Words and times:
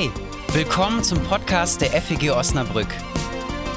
Hey, 0.00 0.10
willkommen 0.54 1.04
zum 1.04 1.22
Podcast 1.24 1.82
der 1.82 1.90
FEG 1.90 2.30
Osnabrück. 2.30 2.88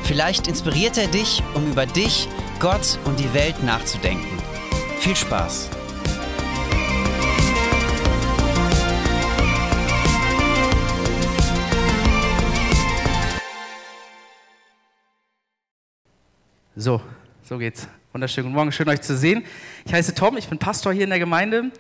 Vielleicht 0.04 0.48
inspiriert 0.48 0.98
er 0.98 1.08
dich, 1.08 1.44
um 1.54 1.70
über 1.70 1.86
dich, 1.86 2.30
Gott 2.62 2.98
und 3.04 3.20
die 3.20 3.34
Welt 3.34 3.62
nachzudenken. 3.62 4.38
Viel 5.00 5.18
Spaß! 5.18 5.70
So, 16.78 17.02
so 17.42 17.58
geht's. 17.58 17.86
Wunderschönen 18.14 18.50
guten 18.50 18.56
Morgen, 18.56 18.72
schön 18.72 18.88
euch 18.90 19.02
zu 19.02 19.18
sehen. 19.18 19.44
Ich 19.86 19.92
heiße 19.92 20.14
Tom, 20.14 20.38
ich 20.38 20.48
bin 20.48 20.60
Pastor 20.60 20.94
hier 20.94 21.04
in 21.04 21.10
der 21.10 21.18
Gemeinde 21.18 21.72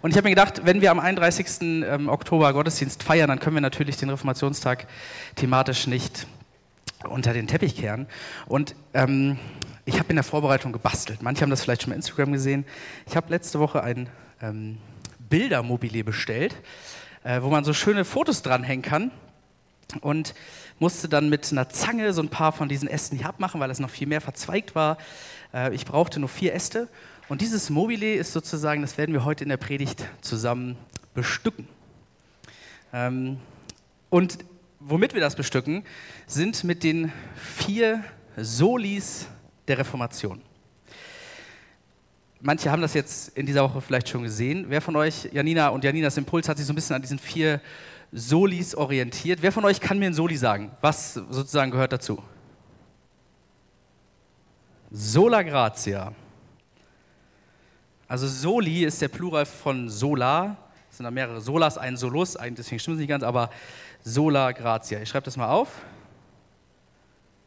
und 0.00 0.10
ich 0.10 0.16
habe 0.16 0.26
mir 0.26 0.34
gedacht, 0.34 0.62
wenn 0.64 0.80
wir 0.80 0.90
am 0.90 0.98
31. 0.98 1.60
Ähm, 1.60 2.08
Oktober 2.08 2.50
Gottesdienst 2.54 3.02
feiern, 3.02 3.28
dann 3.28 3.38
können 3.38 3.56
wir 3.56 3.60
natürlich 3.60 3.98
den 3.98 4.08
Reformationstag 4.08 4.86
thematisch 5.36 5.86
nicht 5.86 6.26
unter 7.04 7.34
den 7.34 7.46
Teppich 7.46 7.76
kehren. 7.76 8.06
Und 8.46 8.74
ähm, 8.94 9.38
ich 9.84 9.98
habe 9.98 10.08
in 10.08 10.16
der 10.16 10.24
Vorbereitung 10.24 10.72
gebastelt. 10.72 11.20
Manche 11.20 11.42
haben 11.42 11.50
das 11.50 11.62
vielleicht 11.62 11.82
schon 11.82 11.90
bei 11.90 11.96
Instagram 11.96 12.32
gesehen. 12.32 12.64
Ich 13.06 13.14
habe 13.14 13.28
letzte 13.28 13.60
Woche 13.60 13.82
ein 13.82 14.08
ähm, 14.40 14.78
Bildermobile 15.28 16.04
bestellt, 16.04 16.56
äh, 17.22 17.42
wo 17.42 17.50
man 17.50 17.64
so 17.64 17.74
schöne 17.74 18.06
Fotos 18.06 18.40
dranhängen 18.40 18.80
kann. 18.80 19.10
Und 20.00 20.32
musste 20.82 21.08
dann 21.08 21.28
mit 21.28 21.52
einer 21.52 21.68
Zange 21.68 22.12
so 22.12 22.20
ein 22.20 22.28
paar 22.28 22.50
von 22.50 22.68
diesen 22.68 22.88
Ästen 22.88 23.16
hier 23.16 23.28
abmachen, 23.28 23.60
weil 23.60 23.70
es 23.70 23.78
noch 23.78 23.88
viel 23.88 24.08
mehr 24.08 24.20
verzweigt 24.20 24.74
war. 24.74 24.98
Äh, 25.54 25.72
ich 25.72 25.86
brauchte 25.86 26.18
nur 26.18 26.28
vier 26.28 26.54
Äste. 26.54 26.88
Und 27.28 27.40
dieses 27.40 27.70
Mobile 27.70 28.14
ist 28.16 28.32
sozusagen, 28.32 28.82
das 28.82 28.98
werden 28.98 29.12
wir 29.12 29.24
heute 29.24 29.44
in 29.44 29.48
der 29.48 29.58
Predigt 29.58 30.04
zusammen 30.22 30.76
bestücken. 31.14 31.68
Ähm, 32.92 33.38
und 34.10 34.38
womit 34.80 35.14
wir 35.14 35.20
das 35.20 35.36
bestücken, 35.36 35.84
sind 36.26 36.64
mit 36.64 36.82
den 36.82 37.12
vier 37.36 38.02
Solis 38.36 39.28
der 39.68 39.78
Reformation. 39.78 40.42
Manche 42.40 42.72
haben 42.72 42.82
das 42.82 42.94
jetzt 42.94 43.38
in 43.38 43.46
dieser 43.46 43.62
Woche 43.62 43.80
vielleicht 43.80 44.08
schon 44.08 44.24
gesehen. 44.24 44.64
Wer 44.68 44.80
von 44.80 44.96
euch, 44.96 45.28
Janina 45.32 45.68
und 45.68 45.84
Janinas 45.84 46.16
Impuls, 46.16 46.48
hat 46.48 46.56
sich 46.56 46.66
so 46.66 46.72
ein 46.72 46.74
bisschen 46.74 46.96
an 46.96 47.02
diesen 47.02 47.20
vier 47.20 47.60
Solis 48.12 48.74
orientiert? 48.74 49.40
Wer 49.42 49.52
von 49.52 49.64
euch 49.64 49.80
kann 49.80 49.98
mir 49.98 50.06
ein 50.06 50.14
Soli 50.14 50.36
sagen? 50.36 50.70
Was 50.82 51.14
sozusagen 51.14 51.70
gehört 51.70 51.92
dazu? 51.92 52.22
Sola 54.90 55.42
gratia. 55.42 56.12
Also 58.06 58.28
Soli 58.28 58.84
ist 58.84 59.00
der 59.00 59.08
Plural 59.08 59.46
von 59.46 59.88
Sola. 59.88 60.58
Es 60.90 60.98
sind 60.98 61.04
da 61.04 61.10
mehrere 61.10 61.40
Solas, 61.40 61.78
ein 61.78 61.96
Solus, 61.96 62.34
deswegen 62.34 62.78
stimmt 62.78 62.96
es 62.96 63.00
nicht 63.00 63.08
ganz, 63.08 63.22
aber 63.22 63.48
Sola 64.04 64.52
gratia. 64.52 65.00
Ich 65.00 65.08
schreibe 65.08 65.24
das 65.24 65.38
mal 65.38 65.48
auf. 65.48 65.80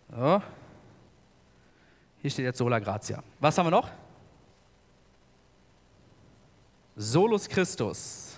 So. 0.10 0.42
Hier 2.24 2.32
steht 2.32 2.46
jetzt 2.46 2.58
Sola 2.58 2.80
gratia. 2.80 3.24
Was 3.40 3.56
haben 3.56 3.68
wir 3.68 3.72
noch? 3.72 3.92
Solus 6.96 7.48
Christus. 7.48 8.35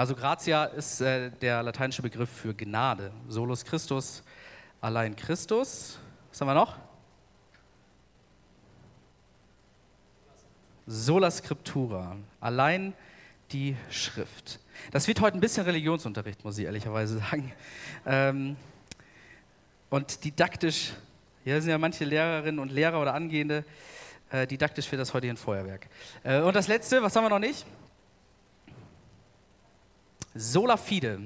Also 0.00 0.14
gratia 0.14 0.64
ist 0.64 1.02
äh, 1.02 1.30
der 1.42 1.62
lateinische 1.62 2.00
Begriff 2.00 2.30
für 2.30 2.54
Gnade. 2.54 3.12
Solus 3.28 3.66
Christus 3.66 4.22
allein 4.80 5.14
Christus. 5.14 5.98
Was 6.30 6.40
haben 6.40 6.48
wir 6.48 6.54
noch? 6.54 6.78
Sola 10.86 11.30
Scriptura, 11.30 12.16
allein 12.40 12.94
die 13.52 13.76
Schrift. 13.90 14.60
Das 14.90 15.06
wird 15.06 15.20
heute 15.20 15.36
ein 15.36 15.40
bisschen 15.40 15.66
Religionsunterricht, 15.66 16.46
muss 16.46 16.56
ich 16.56 16.64
ehrlicherweise 16.64 17.18
sagen. 17.30 17.52
Ähm, 18.06 18.56
und 19.90 20.24
didaktisch, 20.24 20.92
hier 21.44 21.60
sind 21.60 21.72
ja 21.72 21.76
manche 21.76 22.06
Lehrerinnen 22.06 22.58
und 22.58 22.72
Lehrer 22.72 23.02
oder 23.02 23.12
Angehende, 23.12 23.66
äh, 24.30 24.46
didaktisch 24.46 24.90
wird 24.90 25.02
das 25.02 25.12
heute 25.12 25.28
ein 25.28 25.36
Feuerwerk. 25.36 25.88
Äh, 26.22 26.40
und 26.40 26.56
das 26.56 26.68
letzte, 26.68 27.02
was 27.02 27.14
haben 27.14 27.24
wir 27.24 27.28
noch 27.28 27.38
nicht? 27.38 27.66
Sola 30.34 30.76
fide, 30.76 31.22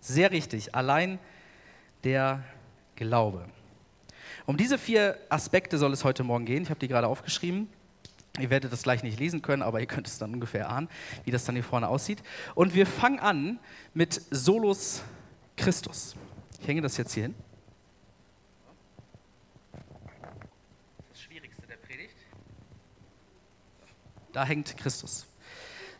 sehr 0.00 0.30
richtig, 0.30 0.74
allein 0.74 1.18
der 2.04 2.42
Glaube. 2.96 3.46
Um 4.46 4.56
diese 4.56 4.78
vier 4.78 5.18
Aspekte 5.28 5.78
soll 5.78 5.92
es 5.92 6.04
heute 6.04 6.24
Morgen 6.24 6.44
gehen. 6.44 6.62
Ich 6.64 6.70
habe 6.70 6.80
die 6.80 6.88
gerade 6.88 7.06
aufgeschrieben. 7.06 7.68
Ihr 8.38 8.50
werdet 8.50 8.72
das 8.72 8.82
gleich 8.82 9.02
nicht 9.02 9.18
lesen 9.18 9.42
können, 9.42 9.62
aber 9.62 9.80
ihr 9.80 9.86
könnt 9.86 10.06
es 10.06 10.18
dann 10.18 10.32
ungefähr 10.34 10.70
ahnen, 10.70 10.88
wie 11.24 11.30
das 11.30 11.44
dann 11.44 11.54
hier 11.54 11.64
vorne 11.64 11.88
aussieht. 11.88 12.22
Und 12.54 12.74
wir 12.74 12.86
fangen 12.86 13.20
an 13.20 13.58
mit 13.94 14.20
Solus 14.30 15.02
Christus. 15.56 16.16
Ich 16.60 16.66
hänge 16.66 16.80
das 16.80 16.96
jetzt 16.96 17.12
hier 17.12 17.24
hin. 17.24 17.34
Das 21.10 21.20
Schwierigste 21.20 21.66
der 21.66 21.76
Predigt. 21.76 22.16
Da 24.32 24.44
hängt 24.44 24.76
Christus. 24.76 25.26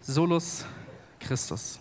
Solus 0.00 0.64
Christus. 1.20 1.78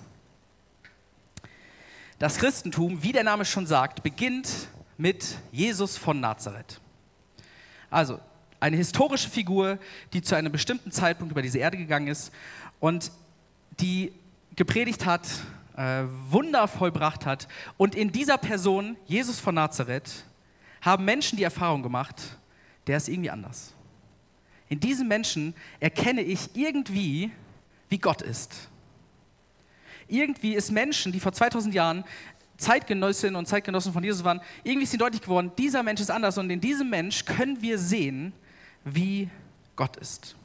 Das 2.22 2.38
Christentum, 2.38 3.02
wie 3.02 3.14
der 3.14 3.24
Name 3.24 3.46
schon 3.46 3.66
sagt, 3.66 4.04
beginnt 4.04 4.68
mit 4.96 5.40
Jesus 5.52 5.98
von 5.98 6.20
Nazareth. 6.20 6.80
Also 7.90 8.20
eine 8.60 8.78
historische 8.78 9.28
Figur, 9.28 9.80
die 10.14 10.22
zu 10.22 10.36
einem 10.36 10.52
bestimmten 10.52 10.92
Zeitpunkt 10.92 11.32
über 11.32 11.42
diese 11.42 11.58
Erde 11.58 11.78
gegangen 11.78 12.06
ist 12.06 12.32
und 12.80 13.12
die 13.80 14.14
gepredigt 14.56 15.04
hat, 15.04 15.28
äh, 15.76 16.04
Wunder 16.30 16.68
vollbracht 16.68 17.26
hat. 17.26 17.48
Und 17.78 17.96
in 17.96 18.12
dieser 18.12 18.38
Person, 18.38 18.98
Jesus 19.08 19.40
von 19.40 19.56
Nazareth, 19.56 20.24
haben 20.82 21.06
Menschen 21.06 21.38
die 21.38 21.44
Erfahrung 21.44 21.82
gemacht, 21.82 22.38
der 22.86 22.98
ist 22.98 23.10
irgendwie 23.10 23.32
anders. 23.32 23.74
In 24.70 24.80
diesem 24.80 25.08
Menschen 25.08 25.56
erkenne 25.80 26.22
ich 26.22 26.56
irgendwie, 26.56 27.32
wie 27.90 27.98
Gott 27.98 28.22
ist. 28.22 28.70
Irgendwie 30.12 30.54
ist 30.54 30.72
Menschen, 30.72 31.12
die 31.12 31.20
vor 31.20 31.32
2000 31.32 31.74
Jahren 31.74 32.04
Zeitgenössinnen 32.58 33.36
und 33.36 33.48
Zeitgenossen 33.48 33.94
von 33.94 34.04
Jesus 34.04 34.24
waren, 34.24 34.42
irgendwie 34.64 34.84
ist 34.84 34.94
ihnen 34.94 35.00
deutlich 35.00 35.22
geworden, 35.22 35.52
dieser 35.58 35.82
Mensch 35.82 36.00
ist 36.00 36.12
anders 36.12 36.38
und 36.38 36.50
in 36.50 36.62
diesem 36.62 36.90
Mensch 36.90 37.26
können 37.26 37.62
wir 37.62 37.80
sehen, 37.80 38.34
wie 38.84 39.30
Gott 39.76 39.98
ist. 39.98 40.36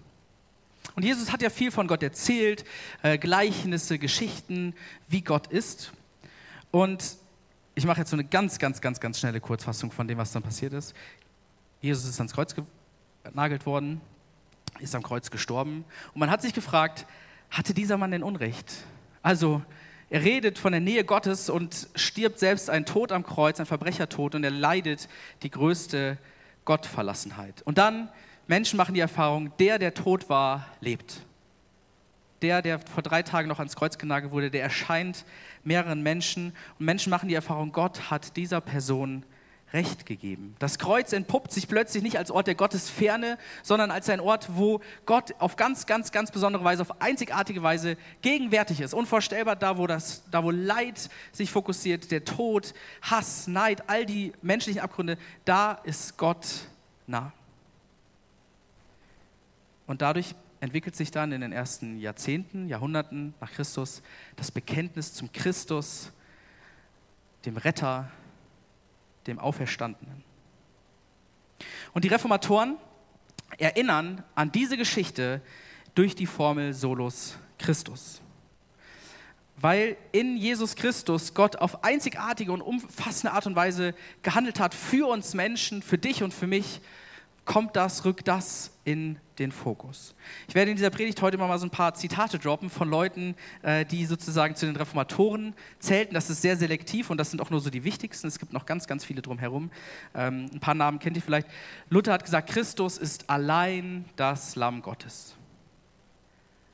Und 0.95 1.03
Jesus 1.03 1.31
hat 1.31 1.43
ja 1.43 1.51
viel 1.51 1.71
von 1.71 1.89
Gott 1.89 2.03
erzählt, 2.03 2.65
äh, 3.03 3.19
Gleichnisse, 3.19 3.99
Geschichten, 3.99 4.75
wie 5.09 5.21
Gott 5.21 5.49
ist. 5.49 5.93
Und 6.71 7.17
ich 7.75 7.85
mache 7.85 8.01
jetzt 8.01 8.11
so 8.11 8.17
eine 8.17 8.25
ganz, 8.25 8.59
ganz, 8.59 8.81
ganz, 8.81 8.99
ganz 9.01 9.19
schnelle 9.19 9.41
Kurzfassung 9.41 9.91
von 9.91 10.09
dem, 10.09 10.17
was 10.17 10.33
dann 10.33 10.43
passiert 10.43 10.73
ist. 10.73 10.95
Jesus 11.83 12.07
ist 12.07 12.19
ans 12.19 12.33
Kreuz 12.33 12.55
genagelt 13.25 13.67
worden, 13.67 14.01
ist 14.79 14.95
am 14.95 15.03
Kreuz 15.03 15.31
gestorben. 15.31 15.85
Und 16.15 16.21
man 16.21 16.31
hat 16.31 16.41
sich 16.41 16.55
gefragt, 16.55 17.05
hatte 17.51 17.75
dieser 17.75 17.99
Mann 17.99 18.13
denn 18.13 18.23
Unrecht? 18.23 18.73
Also 19.27 19.61
er 20.09 20.23
redet 20.23 20.57
von 20.57 20.71
der 20.71 20.81
Nähe 20.81 21.03
Gottes 21.03 21.51
und 21.51 21.89
stirbt 21.97 22.39
selbst 22.39 22.71
einen 22.71 22.85
Tod 22.85 23.11
am 23.11 23.25
Kreuz, 23.25 23.59
ein 23.59 23.67
Verbrechertod, 23.67 24.37
und 24.37 24.45
er 24.45 24.53
leidet 24.53 25.09
die 25.43 25.51
größte 25.51 26.17
Gottverlassenheit. 26.65 27.61
Und 27.63 27.77
dann, 27.77 28.09
Menschen 28.47 28.77
machen 28.77 28.95
die 28.95 29.01
Erfahrung, 29.01 29.51
der, 29.59 29.81
der 29.81 29.95
tot 29.95 30.29
war, 30.29 30.69
lebt. 30.81 31.23
Der, 32.41 32.63
der 32.63 32.79
vor 32.79 33.03
drei 33.03 33.25
Tagen 33.25 33.49
noch 33.49 33.59
ans 33.59 33.75
Kreuz 33.75 33.99
genagelt 33.99 34.33
wurde, 34.33 34.49
der 34.49 34.63
erscheint 34.63 35.25
mehreren 35.65 36.05
Menschen. 36.05 36.53
Und 36.79 36.87
Menschen 36.87 37.11
machen 37.11 37.29
die 37.29 37.35
Erfahrung, 37.35 37.73
Gott 37.73 38.09
hat 38.13 38.37
dieser 38.37 38.61
Person 38.61 39.25
Recht 39.77 40.07
gegeben. 40.07 40.57
Das 40.59 40.79
Kreuz 40.79 41.13
entpuppt 41.13 41.53
sich 41.53 41.69
plötzlich 41.69 42.03
nicht 42.03 42.17
als 42.17 42.31
Ort 42.31 42.47
der 42.47 42.55
Gottesferne, 42.55 43.37
sondern 43.63 43.91
als 43.91 44.09
ein 44.09 44.21
Ort, 44.21 44.49
wo 44.57 44.81
Gott 45.05 45.35
auf 45.39 45.57
ganz, 45.57 45.85
ganz, 45.85 46.13
ganz 46.13 46.31
besondere 46.31 46.65
Weise, 46.65 46.81
auf 46.81 47.03
einzigartige 47.03 47.63
Weise 47.63 47.99
gegenwärtig 48.23 48.81
ist. 48.81 48.95
Unvorstellbar, 48.95 49.55
da 49.55 49.77
wo, 49.77 49.87
das, 49.87 50.25
da 50.31 50.43
wo 50.43 50.51
Leid 50.51 51.11
sich 51.31 51.51
fokussiert, 51.51 52.11
der 52.11 52.25
Tod, 52.25 52.73
Hass, 53.03 53.49
Neid, 53.49 53.91
all 53.91 54.07
die 54.07 54.33
menschlichen 54.41 54.81
Abgründe, 54.81 55.19
da 55.45 55.73
ist 55.85 56.17
Gott 56.17 56.47
nah. 57.07 57.35
Und 59.87 60.01
dadurch 60.01 60.35
entwickelt 60.61 60.97
sich 60.97 61.11
dann 61.11 61.33
in 61.33 61.43
den 61.43 61.53
ersten 61.53 61.99
Jahrzehnten, 61.99 62.67
Jahrhunderten 62.67 63.35
nach 63.43 63.53
Christus 63.53 64.03
das 64.37 64.51
Bekenntnis 64.51 65.13
zum 65.13 65.31
Christus, 65.33 66.13
dem 67.45 67.59
Retter, 67.59 68.11
dem 69.27 69.39
Auferstandenen. 69.39 70.25
Und 71.93 72.05
die 72.05 72.09
Reformatoren 72.09 72.77
erinnern 73.59 74.23
an 74.35 74.53
diese 74.53 74.77
Geschichte 74.77 75.41
durch 75.95 76.15
die 76.15 76.27
Formel 76.27 76.75
Solus 76.75 77.39
Christus. 77.59 78.21
Weil 79.59 79.97
in 80.13 80.37
Jesus 80.37 80.77
Christus 80.77 81.33
Gott 81.33 81.57
auf 81.57 81.83
einzigartige 81.83 82.53
und 82.53 82.61
umfassende 82.61 83.33
Art 83.33 83.47
und 83.47 83.57
Weise 83.57 83.95
gehandelt 84.23 84.61
hat 84.61 84.75
für 84.75 85.09
uns 85.09 85.33
Menschen, 85.33 85.81
für 85.81 85.97
dich 85.97 86.23
und 86.23 86.35
für 86.35 86.47
mich, 86.47 86.81
kommt 87.47 87.77
das, 87.77 88.05
rückt 88.05 88.29
das 88.29 88.73
in 88.85 89.19
den 89.39 89.53
Fokus. 89.53 90.15
Ich 90.49 90.55
werde 90.55 90.71
in 90.71 90.77
dieser 90.77 90.91
Predigt 90.91 91.21
heute 91.23 91.39
mal 91.39 91.59
so 91.59 91.67
ein 91.67 91.71
paar 91.71 91.95
Zitate 91.95 92.39
droppen 92.39 92.71
von 92.71 92.89
Leuten, 92.89 93.35
äh, 93.63 93.85
die 93.85 94.07
sozusagen 94.07 94.55
zu 94.55 94.67
den 94.67 94.77
Reformatoren 94.77 95.55
zählten. 95.79 96.15
Das 96.15 96.31
ist 96.31 96.43
sehr 96.43 96.57
selektiv 96.57 97.11
und 97.11 97.19
das 97.19 97.31
sind 97.31 97.41
auch 97.41 97.51
nur 97.51 97.61
so 97.61 97.71
die 97.71 97.85
wichtigsten. 97.85 98.27
Es 98.27 98.39
gibt 98.39 98.53
noch 98.53 98.67
ganz, 98.67 98.87
ganz 98.87 99.05
viele 99.05 99.23
drumherum. 99.23 99.71
Ähm, 100.15 100.51
ein 100.53 100.61
paar 100.61 100.75
Namen 100.75 100.99
kennt 100.99 101.17
ihr 101.17 101.23
vielleicht. 101.23 101.49
Luther 101.91 102.13
hat 102.13 102.25
gesagt, 102.25 102.51
Christus 102.51 102.99
ist 102.99 103.29
allein 103.31 104.05
das 104.17 104.57
Lamm 104.57 104.83
Gottes. 104.83 105.35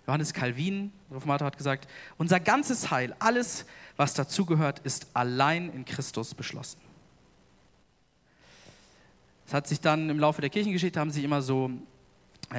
Johannes 0.06 0.32
Calvin, 0.32 0.92
Reformator, 1.10 1.46
hat 1.46 1.56
gesagt, 1.56 1.88
unser 2.18 2.40
ganzes 2.40 2.90
Heil, 2.90 3.14
alles, 3.18 3.66
was 3.96 4.14
dazugehört, 4.14 4.80
ist 4.80 5.06
allein 5.14 5.70
in 5.70 5.84
Christus 5.84 6.34
beschlossen. 6.34 6.80
Es 9.46 9.54
hat 9.54 9.68
sich 9.68 9.80
dann 9.80 10.08
im 10.08 10.18
Laufe 10.18 10.40
der 10.40 10.50
Kirchengeschichte 10.50 10.98
haben 10.98 11.10
sich 11.10 11.24
immer 11.24 11.42
so 11.42 11.70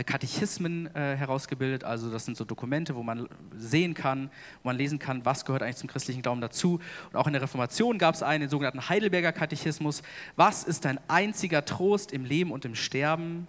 Katechismen 0.02 0.88
äh, 0.96 1.16
herausgebildet. 1.16 1.84
Also 1.84 2.10
das 2.10 2.26
sind 2.26 2.36
so 2.36 2.46
Dokumente, 2.46 2.96
wo 2.96 3.04
man 3.04 3.28
sehen 3.56 3.94
kann, 3.94 4.32
wo 4.64 4.70
man 4.70 4.78
lesen 4.78 4.98
kann, 4.98 5.24
was 5.26 5.46
gehört 5.46 5.62
eigentlich 5.62 5.78
zum 5.78 5.90
christlichen 5.90 6.22
Glauben 6.24 6.42
dazu. 6.42 6.80
Und 7.12 7.16
auch 7.16 7.28
in 7.28 7.34
der 7.34 7.42
Reformation 7.44 8.00
gab 8.00 8.16
es 8.16 8.24
einen, 8.24 8.42
den 8.42 8.50
sogenannten 8.50 8.90
Heidelberger 8.90 9.32
Katechismus. 9.32 10.02
Was 10.36 10.64
ist 10.64 10.86
dein 10.86 11.00
einziger 11.08 11.66
Trost 11.66 12.12
im 12.12 12.26
Leben 12.26 12.52
und 12.52 12.66
im 12.66 12.74
Sterben? 12.74 13.48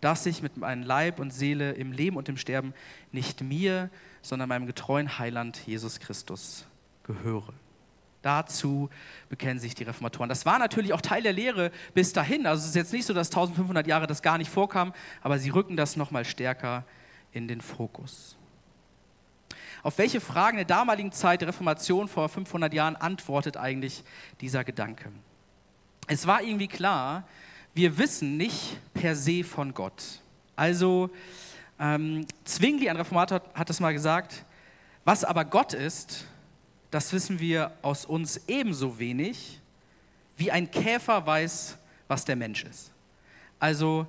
Dass 0.00 0.26
ich 0.26 0.42
mit 0.42 0.56
meinem 0.56 0.82
Leib 0.82 1.18
und 1.18 1.32
Seele 1.32 1.72
im 1.72 1.92
Leben 1.92 2.16
und 2.16 2.28
im 2.28 2.36
Sterben 2.36 2.74
nicht 3.10 3.42
mir, 3.42 3.90
sondern 4.20 4.48
meinem 4.48 4.66
getreuen 4.66 5.18
Heiland 5.18 5.66
Jesus 5.66 5.98
Christus 5.98 6.66
gehöre. 7.04 7.54
Dazu 8.28 8.90
bekennen 9.30 9.58
sich 9.58 9.74
die 9.74 9.84
Reformatoren. 9.84 10.28
Das 10.28 10.44
war 10.44 10.58
natürlich 10.58 10.92
auch 10.92 11.00
Teil 11.00 11.22
der 11.22 11.32
Lehre 11.32 11.70
bis 11.94 12.12
dahin. 12.12 12.46
Also 12.46 12.60
es 12.60 12.68
ist 12.68 12.74
jetzt 12.74 12.92
nicht 12.92 13.06
so, 13.06 13.14
dass 13.14 13.28
1500 13.28 13.86
Jahre 13.86 14.06
das 14.06 14.20
gar 14.20 14.36
nicht 14.36 14.50
vorkam, 14.50 14.92
aber 15.22 15.38
sie 15.38 15.48
rücken 15.48 15.78
das 15.78 15.96
nochmal 15.96 16.26
stärker 16.26 16.84
in 17.32 17.48
den 17.48 17.62
Fokus. 17.62 18.36
Auf 19.82 19.96
welche 19.96 20.20
Fragen 20.20 20.58
der 20.58 20.66
damaligen 20.66 21.10
Zeit 21.10 21.40
der 21.40 21.48
Reformation 21.48 22.06
vor 22.06 22.28
500 22.28 22.74
Jahren 22.74 22.96
antwortet 22.96 23.56
eigentlich 23.56 24.04
dieser 24.42 24.62
Gedanke? 24.62 25.10
Es 26.06 26.26
war 26.26 26.42
irgendwie 26.42 26.68
klar, 26.68 27.26
wir 27.72 27.96
wissen 27.96 28.36
nicht 28.36 28.78
per 28.92 29.16
se 29.16 29.42
von 29.42 29.72
Gott. 29.72 30.20
Also 30.54 31.08
ähm, 31.80 32.26
Zwingli, 32.44 32.90
ein 32.90 32.96
Reformator, 32.98 33.40
hat 33.54 33.70
das 33.70 33.80
mal 33.80 33.94
gesagt, 33.94 34.44
was 35.06 35.24
aber 35.24 35.46
Gott 35.46 35.72
ist, 35.72 36.26
das 36.90 37.12
wissen 37.12 37.40
wir 37.40 37.72
aus 37.82 38.04
uns 38.04 38.40
ebenso 38.48 38.98
wenig, 38.98 39.60
wie 40.36 40.50
ein 40.50 40.70
Käfer 40.70 41.26
weiß, 41.26 41.76
was 42.06 42.24
der 42.24 42.36
Mensch 42.36 42.64
ist. 42.64 42.90
Also 43.58 44.06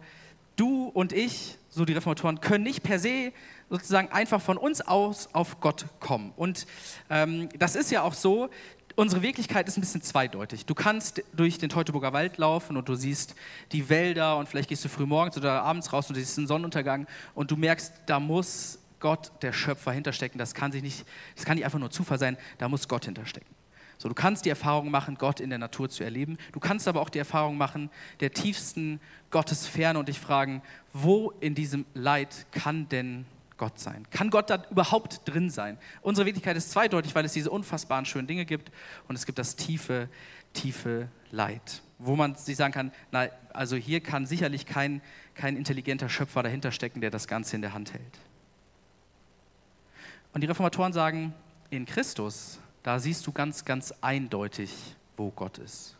du 0.56 0.86
und 0.94 1.12
ich, 1.12 1.58
so 1.70 1.86
die 1.86 1.94
Reformatoren, 1.94 2.40
können 2.40 2.64
nicht 2.64 2.84
per 2.84 3.00
se 3.00 3.32
sozusagen 3.70 4.12
einfach 4.12 4.42
von 4.42 4.58
uns 4.58 4.82
aus 4.82 5.30
auf 5.34 5.60
Gott 5.60 5.86
kommen. 6.00 6.34
Und 6.36 6.66
ähm, 7.10 7.50
das 7.58 7.76
ist 7.76 7.92
ja 7.92 8.02
auch 8.02 8.14
so, 8.14 8.50
unsere 8.96 9.22
Wirklichkeit 9.22 9.68
ist 9.68 9.78
ein 9.78 9.82
bisschen 9.82 10.02
zweideutig. 10.02 10.66
Du 10.66 10.76
kannst 10.76 11.24
durch 11.34 11.58
den 11.58 11.70
Teutoburger 11.70 12.14
Wald 12.14 12.38
laufen 12.38 12.78
und 12.78 12.90
du 12.90 12.96
siehst 12.96 13.36
die 13.72 13.90
Wälder 13.90 14.38
und 14.38 14.50
vielleicht 14.50 14.70
gehst 14.70 14.84
du 14.84 14.90
früh 14.90 15.06
morgens 15.06 15.38
oder 15.38 15.64
abends 15.64 15.94
raus 15.94 16.10
und 16.10 16.16
du 16.16 16.20
siehst 16.20 16.38
einen 16.38 16.48
Sonnenuntergang 16.48 17.08
und 17.34 17.52
du 17.52 17.56
merkst, 17.56 17.94
da 18.06 18.20
muss 18.20 18.79
Gott, 19.00 19.32
der 19.42 19.54
Schöpfer, 19.54 19.92
hinterstecken. 19.92 20.38
Das 20.38 20.54
kann, 20.54 20.72
sich 20.72 20.84
nicht, 20.84 21.06
das 21.36 21.46
kann 21.46 21.56
nicht 21.56 21.66
einfach 21.66 21.80
nur 21.80 21.92
Zufall 21.92 22.20
sein, 22.20 22.38
da 22.58 22.70
muss 22.70 22.88
Gott 22.88 23.06
hinterstecken. 23.06 23.56
So, 23.98 24.08
du 24.08 24.16
kannst 24.16 24.46
die 24.46 24.50
Erfahrung 24.50 24.90
machen, 24.90 25.16
Gott 25.16 25.42
in 25.42 25.50
der 25.50 25.60
Natur 25.60 25.90
zu 25.90 26.06
erleben. 26.06 26.38
Du 26.54 26.62
kannst 26.62 26.88
aber 26.88 27.02
auch 27.02 27.10
die 27.10 27.20
Erfahrung 27.20 27.58
machen, 27.58 27.90
der 28.22 28.32
tiefsten 28.32 29.02
Gottesferne 29.30 30.00
und 30.00 30.08
dich 30.08 30.20
fragen, 30.20 30.62
wo 30.94 31.32
in 31.42 31.54
diesem 31.54 31.86
Leid 31.94 32.46
kann 32.52 32.88
denn 32.88 33.26
Gott 33.58 33.78
sein? 33.78 34.08
Kann 34.10 34.30
Gott 34.30 34.50
da 34.50 34.64
überhaupt 34.72 35.22
drin 35.26 35.50
sein? 35.50 35.78
Unsere 36.02 36.26
Wirklichkeit 36.26 36.56
ist 36.56 36.72
zweideutig, 36.72 37.14
weil 37.14 37.26
es 37.26 37.34
diese 37.34 37.52
unfassbaren 37.52 38.06
schönen 38.06 38.26
Dinge 38.26 38.46
gibt 38.46 38.72
und 39.08 39.16
es 39.16 39.26
gibt 39.26 39.38
das 39.38 39.58
tiefe, 39.58 40.10
tiefe 40.54 41.10
Leid, 41.30 41.84
wo 42.00 42.16
man 42.16 42.36
sich 42.36 42.56
sagen 42.56 42.74
kann, 42.74 42.92
na, 43.12 43.28
also 43.54 43.76
hier 43.76 44.00
kann 44.00 44.26
sicherlich 44.26 44.66
kein, 44.66 45.02
kein 45.36 45.58
intelligenter 45.58 46.10
Schöpfer 46.10 46.42
dahinter 46.42 46.72
stecken, 46.72 47.02
der 47.02 47.12
das 47.12 47.28
Ganze 47.28 47.58
in 47.58 47.62
der 47.62 47.74
Hand 47.74 47.94
hält. 47.94 48.20
Und 50.34 50.42
die 50.42 50.48
Reformatoren 50.48 50.94
sagen, 50.94 51.34
in 51.70 51.86
Christus, 51.86 52.60
da 52.84 53.00
siehst 53.00 53.26
du 53.28 53.32
ganz, 53.32 53.66
ganz 53.66 53.94
eindeutig, 54.02 54.72
wo 55.18 55.32
Gott 55.32 55.58
ist. 55.58 55.96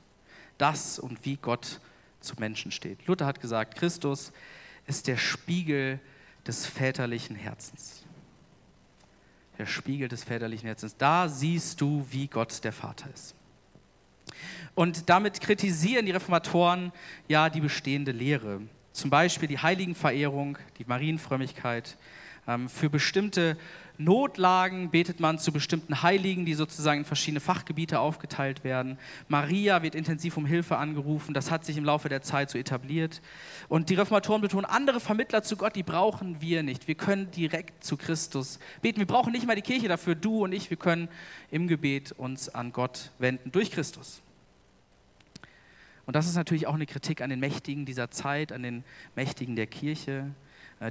Das 0.58 1.00
und 1.00 1.26
wie 1.26 1.38
Gott 1.38 1.80
zu 2.20 2.36
Menschen 2.38 2.72
steht. 2.72 3.06
Luther 3.08 3.26
hat 3.26 3.42
gesagt, 3.42 3.76
Christus 3.76 4.32
ist 4.88 5.08
der 5.08 5.18
Spiegel 5.18 6.00
des 6.46 6.66
väterlichen 6.66 7.36
Herzens. 7.36 8.04
Der 9.58 9.66
Spiegel 9.66 10.08
des 10.08 10.24
väterlichen 10.24 10.68
Herzens. 10.68 10.96
Da 10.98 11.28
siehst 11.28 11.82
du, 11.82 12.06
wie 12.10 12.28
Gott 12.28 12.64
der 12.64 12.74
Vater 12.74 13.10
ist. 13.14 13.36
Und 14.76 15.10
damit 15.10 15.42
kritisieren 15.42 16.06
die 16.06 16.12
Reformatoren 16.12 16.92
ja 17.28 17.50
die 17.50 17.62
bestehende 17.62 18.12
Lehre. 18.12 18.62
Zum 18.94 19.10
Beispiel 19.10 19.48
die 19.48 19.60
Heiligenverehrung, 19.60 20.58
die 20.78 20.86
Marienfrömmigkeit, 20.86 21.98
für 22.68 22.90
bestimmte 22.90 23.58
Notlagen 24.00 24.92
betet 24.92 25.20
man 25.20 25.40
zu 25.40 25.52
bestimmten 25.52 26.02
Heiligen, 26.02 26.46
die 26.46 26.54
sozusagen 26.54 27.00
in 27.00 27.06
verschiedene 27.06 27.42
Fachgebiete 27.42 28.00
aufgeteilt 28.00 28.64
werden. 28.64 28.98
Maria 29.28 29.84
wird 29.84 29.94
intensiv 29.94 30.38
um 30.38 30.46
Hilfe 30.46 30.78
angerufen. 30.78 31.34
Das 31.34 31.52
hat 31.52 31.66
sich 31.66 31.76
im 31.76 31.84
Laufe 31.84 32.08
der 32.08 32.22
Zeit 32.22 32.50
so 32.50 32.58
etabliert. 32.58 33.22
Und 33.68 33.90
die 33.90 33.96
Reformatoren 33.96 34.42
betonen, 34.42 34.66
andere 34.66 35.02
Vermittler 35.02 35.44
zu 35.44 35.58
Gott, 35.58 35.76
die 35.76 35.84
brauchen 35.84 36.40
wir 36.40 36.64
nicht. 36.64 36.88
Wir 36.88 36.96
können 36.96 37.30
direkt 37.32 37.84
zu 37.84 37.98
Christus 37.98 38.60
beten. 38.82 39.00
Wir 39.00 39.08
brauchen 39.08 39.34
nicht 39.34 39.46
mal 39.46 39.58
die 39.58 39.62
Kirche 39.62 39.90
dafür, 39.90 40.16
du 40.16 40.46
und 40.46 40.54
ich. 40.54 40.70
Wir 40.70 40.78
können 40.78 41.10
im 41.52 41.68
Gebet 41.68 42.14
uns 42.14 42.48
an 42.48 42.72
Gott 42.72 43.12
wenden 43.20 43.52
durch 43.52 43.70
Christus. 43.70 44.22
Und 46.06 46.16
das 46.16 46.26
ist 46.26 46.36
natürlich 46.36 46.68
auch 46.68 46.74
eine 46.74 46.86
Kritik 46.86 47.22
an 47.22 47.30
den 47.30 47.42
Mächtigen 47.42 47.86
dieser 47.86 48.10
Zeit, 48.12 48.54
an 48.54 48.64
den 48.64 48.86
Mächtigen 49.16 49.58
der 49.58 49.68
Kirche, 49.68 50.32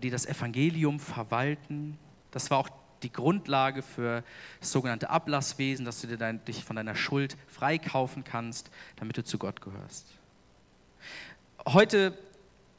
die 0.03 0.11
das 0.11 0.27
Evangelium 0.27 1.01
verwalten. 1.01 1.99
Das 2.31 2.51
war 2.51 2.59
auch 2.59 2.69
die 3.03 3.13
Grundlage 3.13 3.83
für 3.83 4.25
das 4.61 4.73
sogenannte 4.73 5.11
Ablasswesen, 5.11 5.85
dass 5.85 6.01
du 6.01 6.17
dein, 6.17 6.45
dich 6.45 6.65
von 6.65 6.77
deiner 6.77 6.95
Schuld 6.95 7.37
freikaufen 7.47 8.25
kannst, 8.25 8.71
damit 8.97 9.17
du 9.17 9.25
zu 9.25 9.39
Gott 9.39 9.61
gehörst. 9.61 10.07
Heute 11.67 12.17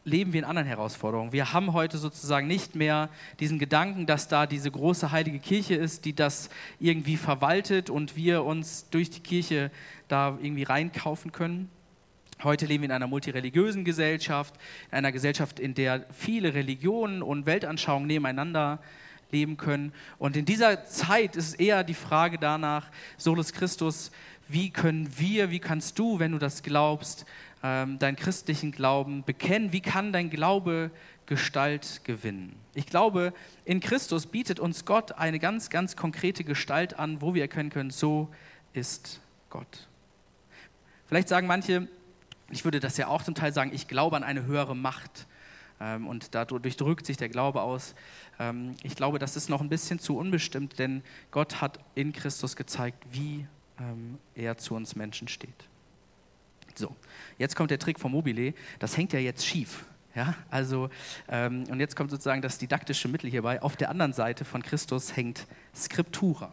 leben 0.06 0.34
wir 0.34 0.40
in 0.40 0.46
anderen 0.46 0.68
Herausforderungen. 0.68 1.32
Wir 1.32 1.54
haben 1.54 1.74
heute 1.74 1.98
sozusagen 1.98 2.48
nicht 2.48 2.76
mehr 2.76 3.10
diesen 3.40 3.60
Gedanken, 3.60 4.06
dass 4.06 4.28
da 4.28 4.46
diese 4.48 4.72
große 4.72 5.12
heilige 5.12 5.40
Kirche 5.40 5.76
ist, 5.76 6.06
die 6.06 6.14
das 6.14 6.50
irgendwie 6.80 7.18
verwaltet 7.18 7.90
und 7.90 8.16
wir 8.16 8.44
uns 8.44 8.90
durch 8.90 9.10
die 9.10 9.20
Kirche 9.20 9.72
da 10.08 10.38
irgendwie 10.42 10.64
reinkaufen 10.64 11.32
können. 11.32 11.70
Heute 12.42 12.68
leben 12.68 12.84
wir 12.84 12.86
in 12.86 12.94
einer 12.94 13.08
multireligiösen 13.08 13.84
Gesellschaft, 13.84 14.56
in 14.92 15.00
einer 15.00 15.12
Gesellschaft, 15.12 15.60
in 15.60 15.74
der 15.74 16.06
viele 16.14 16.54
Religionen 16.54 17.22
und 17.22 17.46
Weltanschauungen 17.46 18.08
nebeneinander 18.08 18.80
leben 19.30 19.58
können. 19.58 19.92
Und 20.20 20.38
in 20.38 20.46
dieser 20.46 20.86
Zeit 20.86 21.36
ist 21.36 21.60
eher 21.60 21.84
die 21.84 21.94
Frage 21.94 22.38
danach, 22.38 22.92
Solus 23.18 23.52
Christus, 23.52 24.12
wie 24.48 24.70
können 24.70 25.10
wir, 25.18 25.52
wie 25.52 25.60
kannst 25.60 26.00
du, 26.00 26.20
wenn 26.20 26.32
du 26.32 26.38
das 26.38 26.64
glaubst, 26.64 27.26
ähm, 27.62 28.00
deinen 28.00 28.16
christlichen 28.16 28.72
Glauben 28.72 29.26
bekennen? 29.26 29.74
Wie 29.74 29.82
kann 29.82 30.14
dein 30.14 30.30
Glaube 30.30 30.92
Gestalt 31.26 32.06
gewinnen? 32.06 32.56
Ich 32.74 32.86
glaube, 32.86 33.34
in 33.66 33.82
Christus 33.82 34.28
bietet 34.28 34.62
uns 34.62 34.86
Gott 34.86 35.12
eine 35.12 35.40
ganz, 35.40 35.70
ganz 35.70 35.98
konkrete 35.98 36.46
Gestalt 36.46 36.98
an, 36.98 37.22
wo 37.22 37.34
wir 37.34 37.42
erkennen 37.42 37.70
können, 37.70 37.90
so 37.90 38.30
ist 38.72 39.20
Gott. 39.50 39.90
Vielleicht 41.06 41.28
sagen 41.28 41.46
manche, 41.46 41.90
ich 42.52 42.64
würde 42.64 42.80
das 42.80 42.98
ja 42.98 43.08
auch 43.08 43.24
zum 43.24 43.36
Teil 43.36 43.54
sagen, 43.54 43.72
ich 43.74 43.88
glaube 43.88 44.16
an 44.16 44.24
eine 44.24 44.46
höhere 44.46 44.76
Macht. 44.76 45.28
Ähm, 45.82 46.08
und 46.08 46.36
dadurch 46.36 46.78
drückt 46.78 47.06
sich 47.06 47.18
der 47.18 47.30
Glaube 47.30 47.62
aus. 47.62 47.96
Ähm, 48.40 48.76
ich 48.84 48.96
glaube, 48.96 49.20
das 49.20 49.36
ist 49.36 49.50
noch 49.50 49.62
ein 49.62 49.70
bisschen 49.70 50.00
zu 50.00 50.18
unbestimmt, 50.18 50.80
denn 50.80 51.04
Gott 51.32 51.62
hat 51.62 51.80
in 51.96 52.12
Christus 52.14 52.56
gezeigt, 52.56 53.06
wie 53.12 53.48
ähm, 53.80 54.18
er 54.36 54.58
zu 54.58 54.76
uns 54.76 54.96
Menschen 54.96 55.28
steht. 55.28 55.70
So, 56.76 56.96
jetzt 57.38 57.56
kommt 57.56 57.72
der 57.72 57.80
Trick 57.80 58.00
vom 58.00 58.12
Mobile. 58.12 58.54
Das 58.80 58.98
hängt 58.98 59.14
ja 59.14 59.20
jetzt 59.20 59.46
schief. 59.46 59.86
Ja, 60.16 60.36
also, 60.50 60.90
ähm, 61.28 61.66
und 61.70 61.80
jetzt 61.80 61.96
kommt 61.96 62.10
sozusagen 62.10 62.42
das 62.42 62.58
didaktische 62.58 63.08
Mittel 63.08 63.30
hierbei. 63.30 63.62
Auf 63.62 63.78
der 63.78 63.90
anderen 63.90 64.12
Seite 64.12 64.44
von 64.44 64.64
Christus 64.64 65.16
hängt 65.16 65.46
Scriptura. 65.76 66.52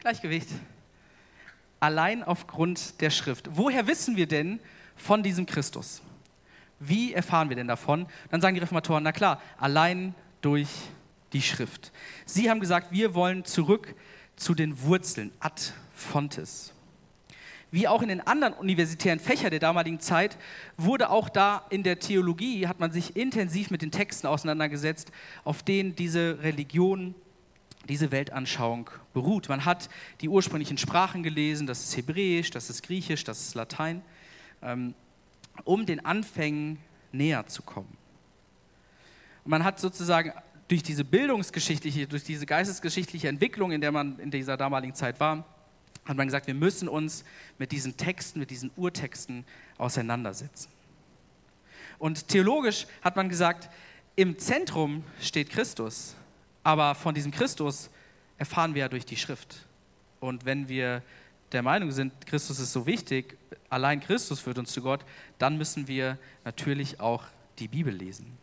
Gleichgewicht 0.00 0.48
allein 1.80 2.22
aufgrund 2.22 3.00
der 3.00 3.10
Schrift. 3.10 3.48
Woher 3.52 3.86
wissen 3.86 4.16
wir 4.16 4.26
denn 4.26 4.60
von 4.96 5.22
diesem 5.22 5.46
Christus? 5.46 6.02
Wie 6.80 7.12
erfahren 7.12 7.48
wir 7.48 7.56
denn 7.56 7.68
davon? 7.68 8.06
Dann 8.30 8.40
sagen 8.40 8.54
die 8.54 8.60
Reformatoren, 8.60 9.02
na 9.02 9.12
klar, 9.12 9.40
allein 9.58 10.14
durch 10.40 10.68
die 11.32 11.42
Schrift. 11.42 11.92
Sie 12.24 12.48
haben 12.48 12.60
gesagt, 12.60 12.92
wir 12.92 13.14
wollen 13.14 13.44
zurück 13.44 13.94
zu 14.36 14.54
den 14.54 14.80
Wurzeln, 14.82 15.32
ad 15.40 15.60
fontes. 15.94 16.72
Wie 17.70 17.86
auch 17.86 18.00
in 18.00 18.08
den 18.08 18.26
anderen 18.26 18.54
universitären 18.54 19.18
Fächern 19.18 19.50
der 19.50 19.60
damaligen 19.60 20.00
Zeit 20.00 20.38
wurde 20.78 21.10
auch 21.10 21.28
da 21.28 21.66
in 21.68 21.82
der 21.82 21.98
Theologie, 21.98 22.66
hat 22.66 22.80
man 22.80 22.92
sich 22.92 23.14
intensiv 23.16 23.70
mit 23.70 23.82
den 23.82 23.90
Texten 23.90 24.26
auseinandergesetzt, 24.26 25.12
auf 25.44 25.62
denen 25.62 25.94
diese 25.94 26.38
Religion, 26.42 27.14
diese 27.88 28.10
Weltanschauung 28.10 28.90
beruht. 29.12 29.48
Man 29.48 29.64
hat 29.64 29.88
die 30.20 30.28
ursprünglichen 30.28 30.78
Sprachen 30.78 31.22
gelesen, 31.22 31.66
das 31.66 31.84
ist 31.84 31.96
Hebräisch, 31.96 32.50
das 32.50 32.70
ist 32.70 32.82
Griechisch, 32.82 33.24
das 33.24 33.40
ist 33.40 33.54
Latein, 33.54 34.02
ähm, 34.62 34.94
um 35.64 35.86
den 35.86 36.04
Anfängen 36.04 36.78
näher 37.12 37.46
zu 37.46 37.62
kommen. 37.62 37.96
Und 39.44 39.50
man 39.50 39.64
hat 39.64 39.80
sozusagen 39.80 40.32
durch 40.68 40.82
diese 40.82 41.04
bildungsgeschichtliche, 41.04 42.06
durch 42.06 42.24
diese 42.24 42.44
geistesgeschichtliche 42.44 43.28
Entwicklung, 43.28 43.72
in 43.72 43.80
der 43.80 43.90
man 43.90 44.18
in 44.18 44.30
dieser 44.30 44.56
damaligen 44.56 44.94
Zeit 44.94 45.18
war, 45.18 45.44
hat 46.04 46.16
man 46.16 46.26
gesagt, 46.26 46.46
wir 46.46 46.54
müssen 46.54 46.88
uns 46.88 47.24
mit 47.58 47.72
diesen 47.72 47.96
Texten, 47.96 48.38
mit 48.38 48.50
diesen 48.50 48.70
Urtexten 48.76 49.44
auseinandersetzen. 49.76 50.70
Und 51.98 52.28
theologisch 52.28 52.86
hat 53.02 53.16
man 53.16 53.28
gesagt, 53.28 53.68
im 54.16 54.38
Zentrum 54.38 55.04
steht 55.20 55.50
Christus, 55.50 56.14
aber 56.68 56.94
von 56.94 57.14
diesem 57.14 57.32
Christus 57.32 57.88
erfahren 58.36 58.74
wir 58.74 58.80
ja 58.80 58.88
durch 58.90 59.06
die 59.06 59.16
Schrift. 59.16 59.66
Und 60.20 60.44
wenn 60.44 60.68
wir 60.68 61.02
der 61.50 61.62
Meinung 61.62 61.92
sind, 61.92 62.26
Christus 62.26 62.60
ist 62.60 62.74
so 62.74 62.84
wichtig, 62.84 63.38
allein 63.70 64.00
Christus 64.00 64.40
führt 64.40 64.58
uns 64.58 64.70
zu 64.72 64.82
Gott, 64.82 65.02
dann 65.38 65.56
müssen 65.56 65.88
wir 65.88 66.18
natürlich 66.44 67.00
auch 67.00 67.24
die 67.58 67.68
Bibel 67.68 67.94
lesen. 67.94 68.36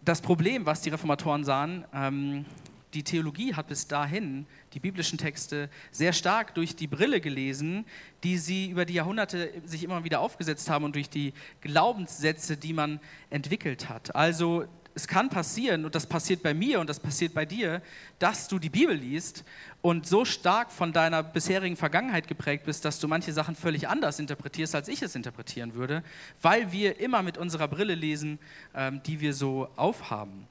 Das 0.00 0.22
Problem, 0.22 0.64
was 0.64 0.80
die 0.80 0.88
Reformatoren 0.88 1.44
sahen, 1.44 1.84
ähm, 1.92 2.46
die 2.94 3.02
Theologie 3.02 3.54
hat 3.54 3.68
bis 3.68 3.86
dahin 3.86 4.46
die 4.72 4.80
biblischen 4.80 5.18
Texte 5.18 5.68
sehr 5.90 6.12
stark 6.12 6.54
durch 6.54 6.74
die 6.74 6.86
Brille 6.86 7.20
gelesen, 7.20 7.84
die 8.24 8.38
sie 8.38 8.70
über 8.70 8.84
die 8.84 8.94
Jahrhunderte 8.94 9.52
sich 9.64 9.84
immer 9.84 10.04
wieder 10.04 10.20
aufgesetzt 10.20 10.70
haben 10.70 10.84
und 10.84 10.94
durch 10.94 11.10
die 11.10 11.34
Glaubenssätze, 11.60 12.56
die 12.56 12.72
man 12.72 13.00
entwickelt 13.30 13.88
hat. 13.88 14.14
Also 14.16 14.66
es 14.98 15.06
kann 15.06 15.30
passieren, 15.30 15.84
und 15.84 15.94
das 15.94 16.06
passiert 16.06 16.42
bei 16.42 16.52
mir 16.54 16.80
und 16.80 16.90
das 16.90 16.98
passiert 16.98 17.32
bei 17.32 17.46
dir, 17.46 17.80
dass 18.18 18.48
du 18.48 18.58
die 18.58 18.68
Bibel 18.68 18.96
liest 18.96 19.44
und 19.80 20.08
so 20.08 20.24
stark 20.24 20.72
von 20.72 20.92
deiner 20.92 21.22
bisherigen 21.22 21.76
Vergangenheit 21.76 22.26
geprägt 22.26 22.64
bist, 22.64 22.84
dass 22.84 22.98
du 22.98 23.06
manche 23.06 23.32
Sachen 23.32 23.54
völlig 23.54 23.86
anders 23.86 24.18
interpretierst, 24.18 24.74
als 24.74 24.88
ich 24.88 25.00
es 25.00 25.14
interpretieren 25.14 25.74
würde, 25.74 26.02
weil 26.42 26.72
wir 26.72 26.98
immer 26.98 27.22
mit 27.22 27.38
unserer 27.38 27.68
Brille 27.68 27.94
lesen, 27.94 28.40
ähm, 28.74 29.00
die 29.04 29.20
wir 29.20 29.34
so 29.34 29.68
aufhaben. 29.76 30.48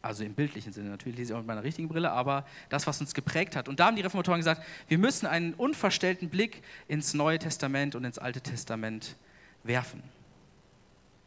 Also 0.00 0.24
im 0.24 0.32
bildlichen 0.32 0.72
Sinne, 0.72 0.88
natürlich 0.88 1.18
lese 1.18 1.32
ich 1.32 1.34
auch 1.34 1.40
mit 1.40 1.46
meiner 1.46 1.62
richtigen 1.62 1.88
Brille, 1.88 2.10
aber 2.10 2.46
das, 2.70 2.86
was 2.86 3.02
uns 3.02 3.12
geprägt 3.12 3.54
hat. 3.54 3.68
Und 3.68 3.80
da 3.80 3.86
haben 3.86 3.96
die 3.96 4.02
Reformatoren 4.02 4.40
gesagt, 4.40 4.62
wir 4.88 4.96
müssen 4.96 5.26
einen 5.26 5.52
unverstellten 5.52 6.30
Blick 6.30 6.62
ins 6.88 7.12
Neue 7.12 7.38
Testament 7.38 7.96
und 7.96 8.04
ins 8.04 8.18
Alte 8.18 8.40
Testament 8.40 9.14
werfen. 9.62 10.02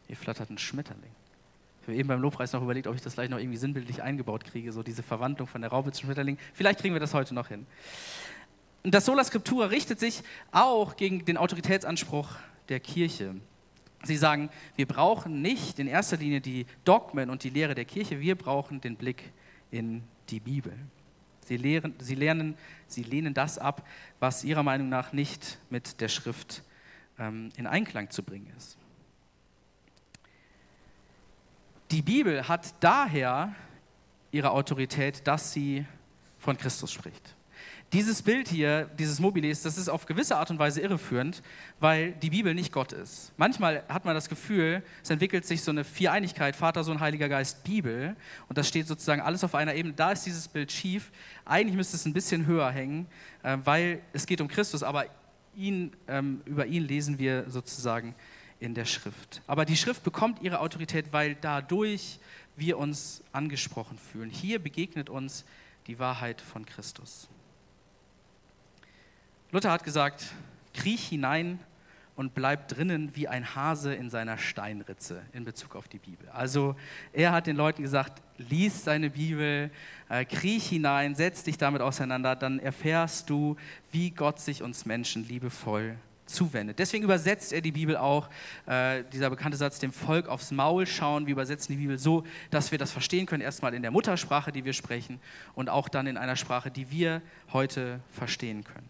Hier 0.08 0.18
flattert 0.18 0.50
ein 0.50 0.58
Schmetterling. 0.58 1.12
Ich 1.86 1.90
habe 1.90 2.00
eben 2.00 2.08
beim 2.08 2.20
Lobpreis 2.20 2.52
noch 2.52 2.64
überlegt, 2.64 2.88
ob 2.88 2.96
ich 2.96 3.02
das 3.02 3.14
gleich 3.14 3.30
noch 3.30 3.38
irgendwie 3.38 3.60
sinnbildlich 3.60 4.02
eingebaut 4.02 4.44
kriege, 4.44 4.72
so 4.72 4.82
diese 4.82 5.04
Verwandlung 5.04 5.48
von 5.48 5.62
der 5.62 5.70
Raupe 5.70 5.92
zum 5.92 6.06
Schmetterling. 6.06 6.40
Vielleicht 6.56 6.80
kriegen 6.80 6.96
wir 6.96 7.00
das 7.00 7.14
heute 7.14 7.36
noch 7.36 7.50
hin. 7.50 7.68
Und 8.84 8.96
das 8.96 9.06
Sola 9.06 9.24
Scriptura 9.24 9.68
richtet 9.68 10.00
sich 10.00 10.24
auch 10.52 10.96
gegen 10.96 11.26
den 11.26 11.38
Autoritätsanspruch 11.38 12.30
der 12.70 12.80
Kirche. 12.80 13.36
Sie 14.02 14.18
sagen, 14.18 14.50
wir 14.76 14.88
brauchen 14.88 15.44
nicht 15.44 15.78
in 15.78 15.86
erster 15.86 16.18
Linie 16.18 16.42
die 16.42 16.66
Dogmen 16.86 17.30
und 17.30 17.44
die 17.44 17.52
Lehre 17.52 17.76
der 17.76 17.86
Kirche, 17.86 18.20
wir 18.20 18.34
brauchen 18.34 18.82
den 18.82 18.96
Blick 18.96 19.32
in 19.70 20.02
die 20.30 20.40
Bibel. 20.40 20.74
Sie, 21.46 21.58
lehren, 21.58 21.94
sie, 22.00 22.16
lernen, 22.16 22.58
sie 22.88 23.04
lehnen 23.04 23.36
das 23.36 23.60
ab, 23.60 23.88
was 24.20 24.44
ihrer 24.44 24.64
Meinung 24.64 24.90
nach 24.90 25.14
nicht 25.14 25.60
mit 25.70 26.02
der 26.02 26.08
Schrift 26.08 26.64
ähm, 27.20 27.50
in 27.58 27.68
Einklang 27.68 28.10
zu 28.10 28.24
bringen 28.24 28.52
ist. 28.58 28.80
Die 31.92 32.02
Bibel 32.02 32.48
hat 32.48 32.74
daher 32.80 33.54
ihre 34.32 34.52
Autorität, 34.52 35.26
dass 35.28 35.54
sie 35.54 35.86
von 36.40 36.58
Christus 36.58 36.92
spricht. 36.92 37.36
Dieses 37.94 38.24
Bild 38.24 38.48
hier, 38.48 38.90
dieses 38.98 39.20
Mobiles, 39.20 39.62
das 39.62 39.78
ist 39.78 39.88
auf 39.88 40.06
gewisse 40.06 40.36
Art 40.36 40.50
und 40.50 40.58
Weise 40.58 40.82
irreführend, 40.82 41.42
weil 41.80 42.14
die 42.14 42.32
Bibel 42.32 42.54
nicht 42.56 42.74
Gott 42.74 42.92
ist. 42.92 43.32
Manchmal 43.38 43.84
hat 43.88 44.04
man 44.04 44.16
das 44.16 44.28
Gefühl, 44.28 44.84
es 45.04 45.10
entwickelt 45.12 45.46
sich 45.46 45.62
so 45.62 45.72
eine 45.72 45.84
Viereinigkeit, 45.84 46.56
Vater, 46.56 46.84
Sohn, 46.84 47.00
Heiliger 47.00 47.30
Geist, 47.30 47.64
Bibel, 47.64 48.16
und 48.50 48.58
das 48.58 48.68
steht 48.68 48.88
sozusagen 48.88 49.22
alles 49.22 49.44
auf 49.44 49.54
einer 49.54 49.76
Ebene. 49.76 49.94
Da 49.94 50.12
ist 50.12 50.26
dieses 50.26 50.48
Bild 50.48 50.72
schief. 50.72 51.12
Eigentlich 51.46 51.78
müsste 51.78 51.96
es 51.96 52.06
ein 52.06 52.14
bisschen 52.14 52.48
höher 52.48 52.72
hängen, 52.72 53.06
äh, 53.44 53.58
weil 53.64 54.02
es 54.12 54.26
geht 54.26 54.42
um 54.42 54.48
Christus, 54.48 54.82
aber 54.82 55.06
ihn, 55.56 55.96
ähm, 56.08 56.42
über 56.46 56.66
ihn 56.66 56.84
lesen 56.84 57.20
wir 57.20 57.50
sozusagen 57.50 58.16
in 58.60 58.74
der 58.74 58.86
Schrift. 58.86 59.42
Aber 59.48 59.66
die 59.66 59.78
Schrift 59.78 60.04
bekommt 60.04 60.42
ihre 60.42 60.60
Autorität, 60.60 61.12
weil 61.12 61.36
dadurch 61.36 62.20
wir 62.56 62.78
uns 62.78 63.24
angesprochen 63.32 63.98
fühlen. 63.98 64.30
Hier 64.30 64.60
begegnet 64.60 65.10
uns 65.10 65.46
die 65.88 66.00
Wahrheit 66.00 66.42
von 66.42 66.66
Christus. 66.66 67.28
Luther 69.52 69.72
hat 69.72 69.84
gesagt, 69.84 70.26
kriech 70.74 71.08
hinein 71.08 71.60
und 72.16 72.34
bleib 72.34 72.70
drinnen 72.70 73.12
wie 73.16 73.28
ein 73.28 73.56
Hase 73.56 73.94
in 73.94 74.10
seiner 74.10 74.38
Steinritze 74.38 75.22
in 75.34 75.44
Bezug 75.44 75.76
auf 75.76 75.88
die 75.88 76.00
Bibel. 76.00 76.30
Also 76.30 76.76
er 77.12 77.34
hat 77.34 77.48
den 77.48 77.58
Leuten 77.58 77.82
gesagt, 77.82 78.22
lies 78.38 78.84
seine 78.84 79.10
Bibel, 79.10 79.70
äh, 80.10 80.24
kriech 80.26 80.68
hinein, 80.68 81.16
setz 81.16 81.44
dich 81.44 81.58
damit 81.58 81.82
auseinander, 81.82 82.36
dann 82.36 82.60
erfährst 82.60 83.30
du, 83.30 83.58
wie 83.92 84.12
Gott 84.12 84.40
sich 84.40 84.64
uns 84.64 84.86
Menschen 84.86 85.28
liebevoll 85.28 85.98
zuwendet. 86.26 86.80
Deswegen 86.80 87.04
übersetzt 87.04 87.54
er 87.54 87.62
die 87.62 87.72
Bibel 87.72 87.98
auch, 87.98 88.30
äh, 88.66 89.04
dieser 89.14 89.30
bekannte 89.30 89.58
Satz, 89.58 89.80
dem 89.80 89.92
Volk 89.92 90.28
aufs 90.28 90.52
Maul 90.52 90.86
schauen. 90.88 91.28
Wir 91.28 91.34
übersetzen 91.34 91.74
die 91.74 91.82
Bibel 91.82 91.98
so, 91.98 92.24
dass 92.52 92.72
wir 92.72 92.78
das 92.78 92.92
verstehen 92.92 93.26
können, 93.26 93.42
erstmal 93.42 93.74
in 93.74 93.82
der 93.82 93.92
Muttersprache, 93.92 94.52
die 94.52 94.66
wir 94.66 94.74
sprechen, 94.74 95.20
und 95.54 95.70
auch 95.70 95.90
dann 95.90 96.08
in 96.08 96.18
einer 96.18 96.36
Sprache, 96.36 96.72
die 96.72 96.92
wir 96.92 97.22
heute 97.52 98.00
verstehen 98.12 98.64
können. 98.64 98.90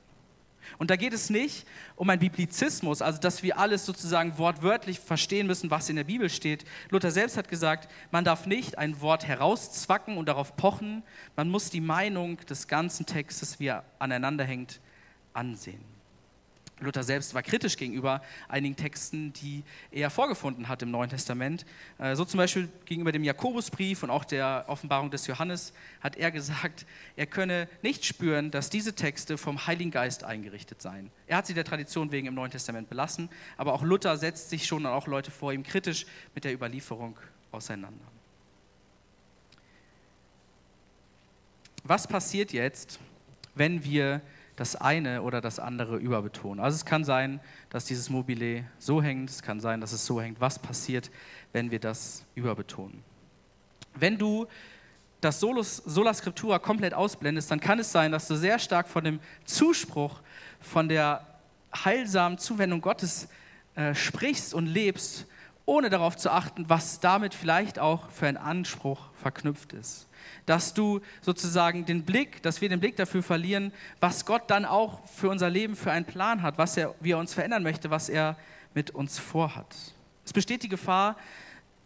Und 0.77 0.89
da 0.89 0.95
geht 0.95 1.13
es 1.13 1.29
nicht 1.29 1.65
um 1.95 2.09
einen 2.09 2.19
Biblizismus, 2.19 3.01
also 3.01 3.19
dass 3.19 3.43
wir 3.43 3.57
alles 3.57 3.85
sozusagen 3.85 4.37
wortwörtlich 4.37 4.99
verstehen 4.99 5.47
müssen, 5.47 5.71
was 5.71 5.89
in 5.89 5.95
der 5.95 6.03
Bibel 6.03 6.29
steht. 6.29 6.65
Luther 6.89 7.11
selbst 7.11 7.37
hat 7.37 7.47
gesagt, 7.47 7.89
man 8.11 8.25
darf 8.25 8.45
nicht 8.45 8.77
ein 8.77 8.99
Wort 9.01 9.27
herauszwacken 9.27 10.17
und 10.17 10.27
darauf 10.27 10.55
pochen, 10.55 11.03
man 11.35 11.49
muss 11.49 11.69
die 11.69 11.81
Meinung 11.81 12.37
des 12.47 12.67
ganzen 12.67 13.05
Textes, 13.05 13.59
wie 13.59 13.67
er 13.67 13.83
aneinander 13.99 14.43
hängt, 14.43 14.81
ansehen. 15.33 15.94
Luther 16.81 17.03
selbst 17.03 17.33
war 17.33 17.41
kritisch 17.41 17.77
gegenüber 17.77 18.21
einigen 18.49 18.75
Texten, 18.75 19.31
die 19.33 19.63
er 19.91 20.09
vorgefunden 20.09 20.67
hat 20.67 20.81
im 20.81 20.91
Neuen 20.91 21.09
Testament. 21.09 21.65
Äh, 21.97 22.15
so 22.15 22.25
zum 22.25 22.37
Beispiel 22.37 22.67
gegenüber 22.85 23.11
dem 23.11 23.23
Jakobusbrief 23.23 24.03
und 24.03 24.09
auch 24.09 24.25
der 24.25 24.65
Offenbarung 24.67 25.09
des 25.09 25.25
Johannes 25.27 25.73
hat 26.01 26.17
er 26.17 26.31
gesagt, 26.31 26.85
er 27.15 27.27
könne 27.27 27.69
nicht 27.81 28.05
spüren, 28.05 28.51
dass 28.51 28.69
diese 28.69 28.93
Texte 28.93 29.37
vom 29.37 29.67
Heiligen 29.67 29.91
Geist 29.91 30.25
eingerichtet 30.25 30.81
seien. 30.81 31.11
Er 31.27 31.37
hat 31.37 31.47
sie 31.47 31.53
der 31.53 31.63
Tradition 31.63 32.11
wegen 32.11 32.27
im 32.27 32.33
Neuen 32.33 32.51
Testament 32.51 32.89
belassen, 32.89 33.29
aber 33.55 33.73
auch 33.73 33.83
Luther 33.83 34.17
setzt 34.17 34.49
sich 34.49 34.65
schon 34.65 34.85
und 34.85 34.91
auch 34.91 35.07
Leute 35.07 35.31
vor 35.31 35.53
ihm 35.53 35.63
kritisch 35.63 36.05
mit 36.33 36.43
der 36.43 36.53
Überlieferung 36.53 37.17
auseinander. 37.51 38.05
Was 41.85 42.07
passiert 42.07 42.51
jetzt, 42.51 42.99
wenn 43.53 43.83
wir 43.83 44.21
das 44.55 44.75
eine 44.75 45.21
oder 45.21 45.41
das 45.41 45.59
andere 45.59 45.97
überbetonen. 45.97 46.63
Also 46.63 46.75
es 46.75 46.85
kann 46.85 47.03
sein, 47.03 47.39
dass 47.69 47.85
dieses 47.85 48.09
Mobile 48.09 48.65
so 48.79 49.01
hängt, 49.01 49.29
es 49.29 49.41
kann 49.41 49.59
sein, 49.59 49.81
dass 49.81 49.91
es 49.91 50.05
so 50.05 50.21
hängt. 50.21 50.39
Was 50.39 50.59
passiert, 50.59 51.11
wenn 51.51 51.71
wir 51.71 51.79
das 51.79 52.23
überbetonen? 52.35 53.03
Wenn 53.95 54.17
du 54.17 54.47
das 55.21 55.39
Solus, 55.39 55.77
Sola 55.77 56.13
Scriptura 56.13 56.59
komplett 56.59 56.93
ausblendest, 56.93 57.49
dann 57.51 57.59
kann 57.59 57.79
es 57.79 57.91
sein, 57.91 58.11
dass 58.11 58.27
du 58.27 58.35
sehr 58.35 58.59
stark 58.59 58.87
von 58.87 59.03
dem 59.03 59.19
Zuspruch, 59.43 60.21
von 60.61 60.87
der 60.87 61.25
heilsamen 61.83 62.37
Zuwendung 62.37 62.79
Gottes 62.81 63.27
äh, 63.75 63.93
sprichst 63.93 64.53
und 64.53 64.67
lebst, 64.67 65.25
ohne 65.65 65.89
darauf 65.89 66.15
zu 66.15 66.31
achten, 66.31 66.69
was 66.69 66.99
damit 66.99 67.33
vielleicht 67.33 67.79
auch 67.79 68.09
für 68.11 68.27
ein 68.27 68.37
Anspruch 68.37 69.09
verknüpft 69.21 69.73
ist 69.73 70.07
dass 70.45 70.73
du 70.73 71.01
sozusagen 71.21 71.85
den 71.85 72.03
Blick, 72.03 72.41
dass 72.43 72.61
wir 72.61 72.69
den 72.69 72.79
Blick 72.79 72.95
dafür 72.95 73.23
verlieren, 73.23 73.71
was 73.99 74.25
Gott 74.25 74.43
dann 74.47 74.65
auch 74.65 75.05
für 75.07 75.29
unser 75.29 75.49
Leben 75.49 75.75
für 75.75 75.91
einen 75.91 76.05
Plan 76.05 76.41
hat, 76.41 76.57
was 76.57 76.77
er, 76.77 76.95
wie 76.99 77.11
er 77.11 77.17
uns 77.17 77.33
verändern 77.33 77.63
möchte, 77.63 77.89
was 77.89 78.09
er 78.09 78.37
mit 78.73 78.91
uns 78.91 79.19
vorhat. 79.19 79.73
Es 80.25 80.33
besteht 80.33 80.63
die 80.63 80.69
Gefahr, 80.69 81.15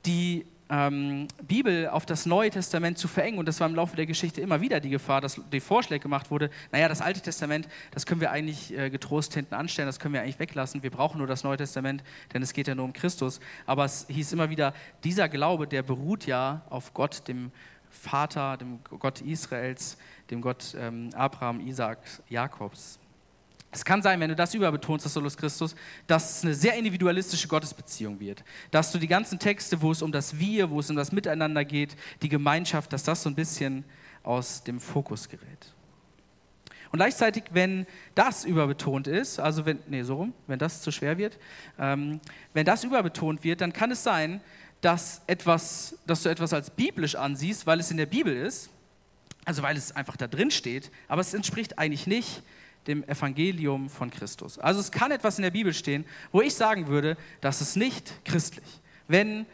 die 0.05 0.45
ähm, 0.69 1.27
Bibel 1.41 1.87
auf 1.89 2.05
das 2.05 2.25
Neue 2.25 2.51
Testament 2.51 2.97
zu 2.97 3.07
verengen. 3.07 3.39
Und 3.39 3.47
das 3.47 3.59
war 3.59 3.67
im 3.67 3.75
Laufe 3.75 3.95
der 3.95 4.05
Geschichte 4.05 4.39
immer 4.41 4.61
wieder 4.61 4.79
die 4.79 4.89
Gefahr, 4.89 5.19
dass 5.19 5.41
die 5.51 5.59
Vorschläge 5.59 6.01
gemacht 6.01 6.29
wurde, 6.29 6.49
naja, 6.71 6.87
das 6.87 7.01
Alte 7.01 7.21
Testament, 7.21 7.67
das 7.91 8.05
können 8.05 8.21
wir 8.21 8.31
eigentlich 8.31 8.77
äh, 8.77 8.89
getrost 8.89 9.33
hinten 9.33 9.55
anstellen, 9.55 9.87
das 9.87 9.99
können 9.99 10.13
wir 10.13 10.21
eigentlich 10.21 10.39
weglassen. 10.39 10.83
Wir 10.83 10.91
brauchen 10.91 11.17
nur 11.17 11.27
das 11.27 11.43
Neue 11.43 11.57
Testament, 11.57 12.03
denn 12.33 12.41
es 12.43 12.53
geht 12.53 12.67
ja 12.67 12.75
nur 12.75 12.85
um 12.85 12.93
Christus. 12.93 13.39
Aber 13.65 13.85
es 13.85 14.05
hieß 14.09 14.31
immer 14.33 14.49
wieder, 14.49 14.73
dieser 15.03 15.27
Glaube, 15.27 15.67
der 15.67 15.81
beruht 15.81 16.25
ja 16.25 16.61
auf 16.69 16.93
Gott, 16.93 17.27
dem 17.27 17.51
Vater, 17.89 18.57
dem 18.57 18.79
Gott 18.83 19.21
Israels, 19.21 19.97
dem 20.29 20.41
Gott 20.41 20.75
ähm, 20.77 21.09
Abraham, 21.13 21.59
Isaac, 21.65 21.99
Jakobs. 22.29 22.99
Es 23.71 23.85
kann 23.85 24.01
sein, 24.01 24.19
wenn 24.19 24.29
du 24.29 24.35
das 24.35 24.53
überbetonst, 24.55 25.05
das 25.05 25.13
Solus 25.13 25.37
Christus, 25.37 25.75
dass 26.07 26.37
es 26.37 26.43
eine 26.43 26.55
sehr 26.55 26.75
individualistische 26.75 27.47
Gottesbeziehung 27.47 28.19
wird. 28.19 28.43
Dass 28.71 28.91
du 28.91 28.97
die 28.97 29.07
ganzen 29.07 29.37
Texte, 29.37 29.81
wo 29.81 29.91
es 29.91 30.01
um 30.01 30.11
das 30.11 30.39
Wir, 30.39 30.71
wo 30.71 30.79
es 30.79 30.89
um 30.89 30.95
das 30.95 31.11
Miteinander 31.11 31.63
geht, 31.63 31.95
die 32.23 32.29
Gemeinschaft, 32.29 32.91
dass 32.93 33.03
das 33.03 33.21
so 33.21 33.29
ein 33.29 33.35
bisschen 33.35 33.85
aus 34.23 34.63
dem 34.63 34.79
Fokus 34.79 35.29
gerät. 35.29 35.73
Und 36.91 36.97
gleichzeitig, 36.97 37.43
wenn 37.51 37.85
das 38.15 38.45
überbetont 38.45 39.05
ist, 39.05 39.39
also 39.39 39.65
wenn, 39.67 39.77
nee, 39.87 40.01
so 40.01 40.15
rum, 40.15 40.33
wenn 40.47 40.57
das 40.57 40.81
zu 40.81 40.91
schwer 40.91 41.19
wird, 41.19 41.37
ähm, 41.77 42.19
wenn 42.53 42.65
das 42.65 42.83
überbetont 42.83 43.43
wird, 43.43 43.61
dann 43.61 43.73
kann 43.73 43.91
es 43.91 44.03
sein, 44.03 44.41
dass, 44.81 45.21
etwas, 45.27 45.95
dass 46.05 46.23
du 46.23 46.29
etwas 46.29 46.53
als 46.53 46.69
biblisch 46.69 47.15
ansiehst, 47.15 47.67
weil 47.67 47.79
es 47.79 47.91
in 47.91 47.97
der 47.97 48.05
Bibel 48.05 48.35
ist, 48.35 48.69
also 49.45 49.61
weil 49.61 49.77
es 49.77 49.95
einfach 49.95 50.15
da 50.15 50.27
drin 50.27 50.51
steht, 50.51 50.91
aber 51.07 51.21
es 51.21 51.33
entspricht 51.33 51.77
eigentlich 51.77 52.07
nicht 52.07 52.41
dem 52.87 53.03
Evangelium 53.03 53.89
von 53.89 54.09
Christus. 54.09 54.57
Also 54.57 54.79
es 54.79 54.91
kann 54.91 55.11
etwas 55.11 55.37
in 55.37 55.43
der 55.43 55.51
Bibel 55.51 55.73
stehen, 55.73 56.05
wo 56.31 56.41
ich 56.41 56.55
sagen 56.55 56.87
würde, 56.87 57.17
das 57.41 57.61
ist 57.61 57.75
nicht 57.75 58.25
christlich. 58.25 58.65
Wenn 59.07 59.45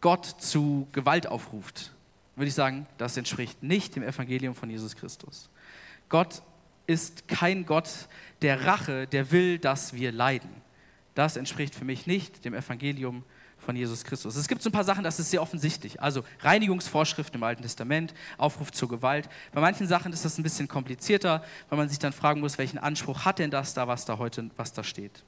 Gott 0.00 0.26
zu 0.26 0.86
Gewalt 0.92 1.26
aufruft, 1.26 1.92
würde 2.36 2.48
ich 2.48 2.54
sagen, 2.54 2.86
das 2.98 3.16
entspricht 3.16 3.62
nicht 3.62 3.96
dem 3.96 4.02
Evangelium 4.02 4.54
von 4.54 4.68
Jesus 4.68 4.94
Christus. 4.94 5.48
Gott 6.08 6.42
ist 6.86 7.26
kein 7.28 7.64
Gott 7.66 7.88
der 8.42 8.66
Rache, 8.66 9.06
der 9.06 9.30
will, 9.30 9.58
dass 9.58 9.94
wir 9.94 10.12
leiden. 10.12 10.50
Das 11.14 11.36
entspricht 11.36 11.74
für 11.74 11.84
mich 11.84 12.06
nicht 12.06 12.44
dem 12.44 12.54
Evangelium 12.54 13.24
von 13.66 13.76
Jesus 13.76 14.04
Christus. 14.04 14.36
Es 14.36 14.48
gibt 14.48 14.62
so 14.62 14.70
ein 14.70 14.72
paar 14.72 14.84
Sachen, 14.84 15.04
das 15.04 15.18
ist 15.18 15.30
sehr 15.30 15.42
offensichtlich. 15.42 16.00
Also 16.00 16.22
Reinigungsvorschriften 16.40 17.38
im 17.38 17.42
Alten 17.42 17.62
Testament, 17.62 18.14
Aufruf 18.38 18.72
zur 18.72 18.88
Gewalt. 18.88 19.28
Bei 19.52 19.60
manchen 19.60 19.86
Sachen 19.86 20.12
ist 20.12 20.24
das 20.24 20.38
ein 20.38 20.42
bisschen 20.42 20.68
komplizierter, 20.68 21.44
weil 21.68 21.76
man 21.76 21.88
sich 21.88 21.98
dann 21.98 22.12
fragen 22.12 22.40
muss, 22.40 22.56
welchen 22.56 22.78
Anspruch 22.78 23.24
hat 23.24 23.40
denn 23.40 23.50
das 23.50 23.74
da, 23.74 23.88
was 23.88 24.04
da 24.04 24.18
heute, 24.18 24.50
was 24.56 24.72
da 24.72 24.84
steht. 24.84 25.24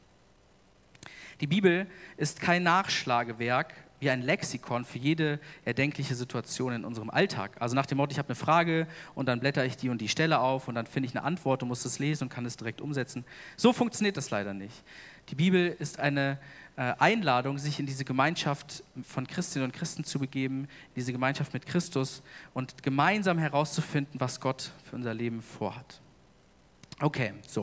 Die 1.41 1.47
Bibel 1.47 1.87
ist 2.17 2.41
kein 2.41 2.63
Nachschlagewerk 2.63 3.75
wie 4.01 4.11
ein 4.11 4.23
Lexikon 4.23 4.85
für 4.85 4.99
jede 4.99 5.41
erdenkliche 5.65 6.15
Situation 6.15 6.73
in 6.73 6.85
unserem 6.85 7.11
Alltag. 7.11 7.57
Also 7.61 7.75
nach 7.75 7.87
dem 7.87 7.99
Motto, 7.99 8.13
ich 8.13 8.19
habe 8.19 8.29
eine 8.29 8.37
Frage 8.37 8.87
und 9.15 9.27
dann 9.27 9.41
blätter 9.41 9.65
ich 9.65 9.77
die 9.77 9.89
und 9.89 10.01
die 10.01 10.09
Stelle 10.09 10.41
auf 10.41 10.69
und 10.69 10.75
dann 10.75 10.87
finde 10.87 11.09
ich 11.09 11.17
eine 11.17 11.25
Antwort 11.25 11.63
und 11.63 11.69
muss 11.69 11.85
es 11.85 11.99
lesen 11.99 12.25
und 12.25 12.29
kann 12.31 12.47
es 12.47 12.57
direkt 12.57 12.81
umsetzen. 12.81 13.25
So 13.57 13.73
funktioniert 13.73 14.17
das 14.17 14.31
leider 14.31 14.55
nicht. 14.55 14.85
Die 15.31 15.35
Bibel 15.35 15.75
ist 15.79 15.99
eine 15.99 16.39
äh, 16.77 16.95
Einladung, 16.99 17.59
sich 17.59 17.81
in 17.81 17.87
diese 17.87 18.05
Gemeinschaft 18.05 18.85
von 19.03 19.27
Christinnen 19.27 19.65
und 19.67 19.73
Christen 19.73 20.05
zu 20.05 20.19
begeben, 20.19 20.61
in 20.61 20.95
diese 20.97 21.13
Gemeinschaft 21.13 21.53
mit 21.53 21.67
Christus 21.67 22.23
und 22.55 22.83
gemeinsam 22.83 23.39
herauszufinden, 23.39 24.21
was 24.21 24.41
Gott 24.41 24.71
für 24.85 24.97
unser 24.97 25.13
Leben 25.13 25.43
vorhat. 25.43 26.01
Okay, 27.01 27.35
so. 27.47 27.63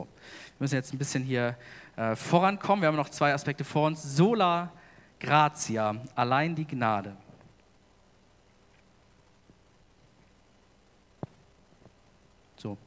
Wir 0.57 0.63
müssen 0.63 0.75
jetzt 0.75 0.93
ein 0.93 0.97
bisschen 0.97 1.23
hier 1.23 1.57
äh, 1.95 2.15
vorankommen. 2.15 2.81
Wir 2.81 2.87
haben 2.87 2.95
noch 2.95 3.09
zwei 3.09 3.33
Aspekte 3.33 3.63
vor 3.63 3.87
uns. 3.87 4.03
Sola 4.03 4.71
gratia, 5.25 5.95
allein 6.13 6.53
die 6.53 6.65
Gnade. 6.65 7.17
So, 12.57 12.77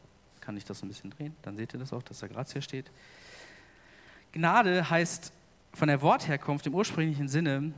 kann 0.40 0.56
ich 0.56 0.64
das 0.64 0.80
ein 0.82 0.88
bisschen 0.88 1.10
drehen? 1.10 1.34
Dann 1.42 1.56
seht 1.56 1.74
ihr 1.74 1.80
das 1.80 1.92
auch, 1.92 2.02
dass 2.02 2.20
da 2.20 2.28
Gratia 2.28 2.62
steht. 2.62 2.92
Gnade 4.30 4.88
heißt 4.88 5.32
von 5.74 5.88
der 5.88 6.00
Wortherkunft 6.00 6.64
im 6.68 6.74
ursprünglichen 6.74 7.28
Sinne 7.28 7.72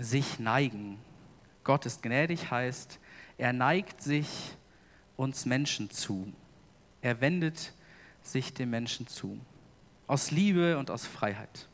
sich 0.00 0.38
neigen. 0.38 0.98
Gott 1.62 1.84
ist 1.84 2.02
gnädig 2.02 2.50
heißt, 2.50 2.98
er 3.36 3.52
neigt 3.52 4.02
sich 4.02 4.56
uns 5.18 5.44
Menschen 5.44 5.90
zu. 5.90 6.32
Er 7.02 7.20
wendet 7.20 7.74
sich 8.22 8.54
dem 8.54 8.70
Menschen 8.70 9.06
zu. 9.06 9.38
Aus 10.06 10.30
Liebe 10.30 10.78
und 10.78 10.90
aus 10.90 11.04
Freiheit 11.04 11.68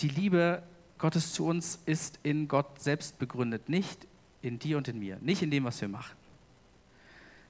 die 0.00 0.08
Liebe 0.08 0.62
Gottes 0.98 1.32
zu 1.32 1.46
uns 1.46 1.80
ist 1.86 2.18
in 2.22 2.48
Gott 2.48 2.80
selbst 2.80 3.18
begründet, 3.18 3.68
nicht 3.68 4.06
in 4.42 4.58
dir 4.58 4.76
und 4.76 4.88
in 4.88 4.98
mir, 4.98 5.18
nicht 5.20 5.42
in 5.42 5.50
dem, 5.50 5.64
was 5.64 5.80
wir 5.80 5.88
machen, 5.88 6.16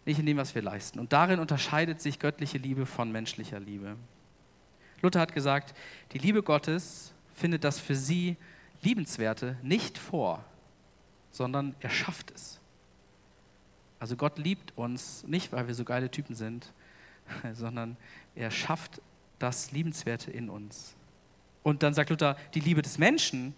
nicht 0.05 0.19
in 0.19 0.27
dem, 0.27 0.37
was 0.37 0.55
wir 0.55 0.63
leisten. 0.63 0.99
Und 0.99 1.13
darin 1.13 1.39
unterscheidet 1.39 2.01
sich 2.01 2.19
göttliche 2.19 2.59
Liebe 2.59 2.87
von 2.87 3.13
menschlicher 3.13 3.61
Liebe. 3.61 3.97
Luther 5.03 5.21
hat 5.21 5.35
gesagt, 5.35 5.75
die 6.13 6.19
Liebe 6.19 6.43
Gottes 6.43 7.13
findet 7.35 7.65
das 7.65 7.79
für 7.79 7.95
sie 7.95 8.37
Liebenswerte 8.83 9.57
nicht 9.63 9.99
vor, 9.99 10.45
sondern 11.31 11.75
er 11.81 11.91
schafft 11.91 12.31
es. 12.31 12.61
Also 13.99 14.17
Gott 14.17 14.39
liebt 14.39 14.77
uns 14.77 15.25
nicht, 15.25 15.53
weil 15.53 15.67
wir 15.67 15.75
so 15.75 15.85
geile 15.85 16.11
Typen 16.11 16.35
sind, 16.35 16.73
sondern 17.53 17.97
er 18.35 18.51
schafft 18.51 19.01
das 19.39 19.73
Liebenswerte 19.73 20.31
in 20.31 20.49
uns. 20.49 20.96
Und 21.67 21.83
dann 21.83 21.95
sagt 21.95 22.11
Luther, 22.11 22.37
die 22.55 22.61
Liebe 22.61 22.81
des 22.81 22.97
Menschen 22.97 23.53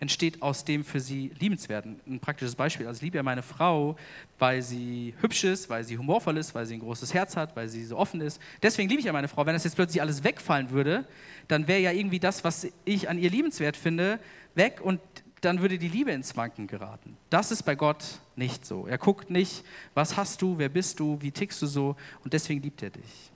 entsteht 0.00 0.42
aus 0.42 0.64
dem 0.64 0.82
für 0.82 0.98
sie 0.98 1.30
Liebenswerten. 1.38 2.00
Ein 2.04 2.18
praktisches 2.18 2.56
Beispiel. 2.56 2.88
Also 2.88 2.98
ich 2.98 3.02
liebe 3.02 3.16
ja 3.16 3.22
meine 3.22 3.44
Frau, 3.44 3.94
weil 4.40 4.60
sie 4.60 5.14
hübsch 5.20 5.44
ist, 5.44 5.70
weil 5.70 5.84
sie 5.84 5.96
humorvoll 5.96 6.36
ist, 6.36 6.52
weil 6.56 6.66
sie 6.66 6.74
ein 6.74 6.80
großes 6.80 7.14
Herz 7.14 7.36
hat, 7.36 7.54
weil 7.54 7.68
sie 7.68 7.84
so 7.84 7.96
offen 7.96 8.20
ist. 8.20 8.40
Deswegen 8.60 8.88
liebe 8.88 8.98
ich 8.98 9.06
ja 9.06 9.12
meine 9.12 9.28
Frau. 9.28 9.46
Wenn 9.46 9.54
das 9.54 9.62
jetzt 9.62 9.76
plötzlich 9.76 10.02
alles 10.02 10.24
wegfallen 10.24 10.70
würde, 10.70 11.06
dann 11.46 11.68
wäre 11.68 11.78
ja 11.78 11.92
irgendwie 11.92 12.18
das, 12.18 12.42
was 12.42 12.66
ich 12.84 13.08
an 13.08 13.20
ihr 13.20 13.30
liebenswert 13.30 13.76
finde, 13.76 14.18
weg 14.56 14.80
und 14.82 14.98
dann 15.40 15.60
würde 15.60 15.78
die 15.78 15.86
Liebe 15.86 16.10
ins 16.10 16.36
Wanken 16.36 16.66
geraten. 16.66 17.16
Das 17.30 17.52
ist 17.52 17.62
bei 17.62 17.76
Gott 17.76 18.02
nicht 18.34 18.66
so. 18.66 18.88
Er 18.88 18.98
guckt 18.98 19.30
nicht, 19.30 19.64
was 19.94 20.16
hast 20.16 20.42
du, 20.42 20.58
wer 20.58 20.70
bist 20.70 20.98
du, 20.98 21.22
wie 21.22 21.30
tickst 21.30 21.62
du 21.62 21.68
so 21.68 21.94
und 22.24 22.32
deswegen 22.32 22.62
liebt 22.62 22.82
er 22.82 22.90
dich. 22.90 23.30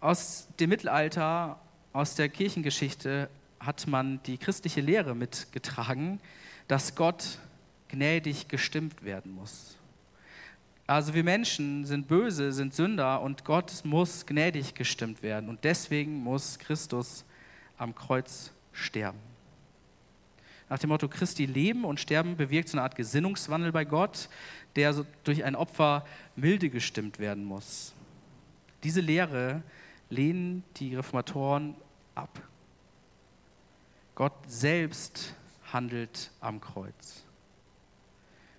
Aus 0.00 0.48
dem 0.58 0.70
Mittelalter 0.70 1.60
aus 1.94 2.16
der 2.16 2.28
Kirchengeschichte 2.28 3.30
hat 3.60 3.86
man 3.86 4.20
die 4.24 4.36
christliche 4.36 4.80
Lehre 4.80 5.14
mitgetragen, 5.14 6.20
dass 6.66 6.96
Gott 6.96 7.38
gnädig 7.88 8.48
gestimmt 8.48 9.04
werden 9.04 9.32
muss. 9.32 9.78
Also 10.88 11.14
wir 11.14 11.22
Menschen 11.22 11.86
sind 11.86 12.08
böse, 12.08 12.52
sind 12.52 12.74
Sünder 12.74 13.22
und 13.22 13.44
Gott 13.44 13.72
muss 13.84 14.26
gnädig 14.26 14.74
gestimmt 14.74 15.22
werden. 15.22 15.48
Und 15.48 15.62
deswegen 15.62 16.16
muss 16.16 16.58
Christus 16.58 17.24
am 17.78 17.94
Kreuz 17.94 18.50
sterben. 18.72 19.20
Nach 20.68 20.78
dem 20.80 20.88
Motto 20.88 21.08
Christi 21.08 21.46
Leben 21.46 21.84
und 21.84 22.00
Sterben 22.00 22.36
bewirkt 22.36 22.70
so 22.70 22.76
eine 22.76 22.82
Art 22.82 22.96
Gesinnungswandel 22.96 23.70
bei 23.70 23.84
Gott, 23.84 24.28
der 24.74 25.06
durch 25.22 25.44
ein 25.44 25.54
Opfer 25.54 26.04
milde 26.34 26.70
gestimmt 26.70 27.20
werden 27.20 27.44
muss. 27.44 27.94
Diese 28.82 29.00
Lehre 29.00 29.62
lehnen 30.10 30.64
die 30.76 30.96
Reformatoren 30.96 31.76
ab. 32.14 32.40
Gott 34.14 34.34
selbst 34.46 35.34
handelt 35.72 36.30
am 36.40 36.60
Kreuz. 36.60 37.24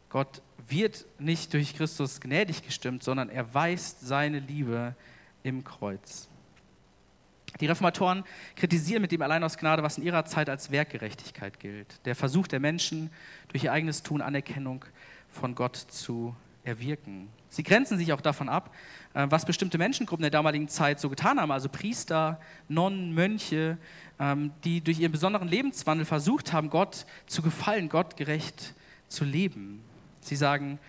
Gott 0.09 0.41
wird 0.67 1.05
nicht 1.19 1.53
durch 1.53 1.75
Christus 1.75 2.21
gnädig 2.21 2.63
gestimmt, 2.63 3.03
sondern 3.03 3.29
er 3.29 3.53
weist 3.53 4.01
seine 4.01 4.39
Liebe 4.39 4.95
im 5.43 5.63
Kreuz. 5.63 6.29
Die 7.59 7.67
Reformatoren 7.67 8.25
kritisieren 8.55 9.01
mit 9.01 9.11
dem 9.11 9.21
allein 9.21 9.43
aus 9.43 9.57
Gnade, 9.57 9.83
was 9.83 9.97
in 9.97 10.03
ihrer 10.03 10.25
Zeit 10.25 10.49
als 10.49 10.71
Werkgerechtigkeit 10.71 11.59
gilt. 11.59 12.05
Der 12.05 12.15
Versuch 12.15 12.47
der 12.47 12.59
Menschen, 12.59 13.11
durch 13.47 13.63
ihr 13.63 13.71
eigenes 13.71 14.03
Tun 14.03 14.21
Anerkennung 14.21 14.83
von 15.29 15.55
Gott 15.55 15.77
zu 15.77 16.35
erwirken. 16.65 17.29
Sie 17.49 17.63
grenzen 17.63 17.97
sich 17.97 18.11
auch 18.11 18.21
davon 18.21 18.49
ab, 18.49 18.73
äh, 19.13 19.27
was 19.29 19.45
bestimmte 19.45 19.77
Menschengruppen 19.77 20.23
der 20.23 20.31
damaligen 20.31 20.67
Zeit 20.67 20.99
so 20.99 21.09
getan 21.09 21.39
haben, 21.39 21.51
also 21.51 21.69
Priester, 21.69 22.39
Nonnen, 22.67 23.13
Mönche, 23.13 23.77
ähm, 24.19 24.51
die 24.63 24.81
durch 24.81 24.99
ihren 24.99 25.11
besonderen 25.11 25.47
Lebenswandel 25.47 26.05
versucht 26.05 26.51
haben, 26.51 26.69
Gott 26.69 27.05
zu 27.27 27.41
gefallen, 27.41 27.89
Gott 27.89 28.17
gerecht 28.17 28.73
zu 29.07 29.23
leben. 29.23 29.81
Sie 30.21 30.35
sagen, 30.35 30.79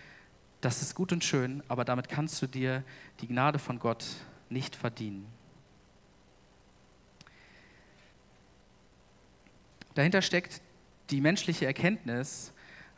das 0.61 0.81
ist 0.81 0.95
gut 0.95 1.11
und 1.11 1.23
schön, 1.23 1.63
aber 1.67 1.85
damit 1.85 2.09
kannst 2.09 2.41
du 2.41 2.47
dir 2.47 2.83
die 3.21 3.27
Gnade 3.27 3.59
von 3.59 3.79
Gott 3.79 4.05
nicht 4.49 4.75
verdienen. 4.75 5.25
Dahinter 9.93 10.21
steckt 10.21 10.61
die 11.09 11.21
menschliche 11.21 11.65
Erkenntnis, 11.65 12.53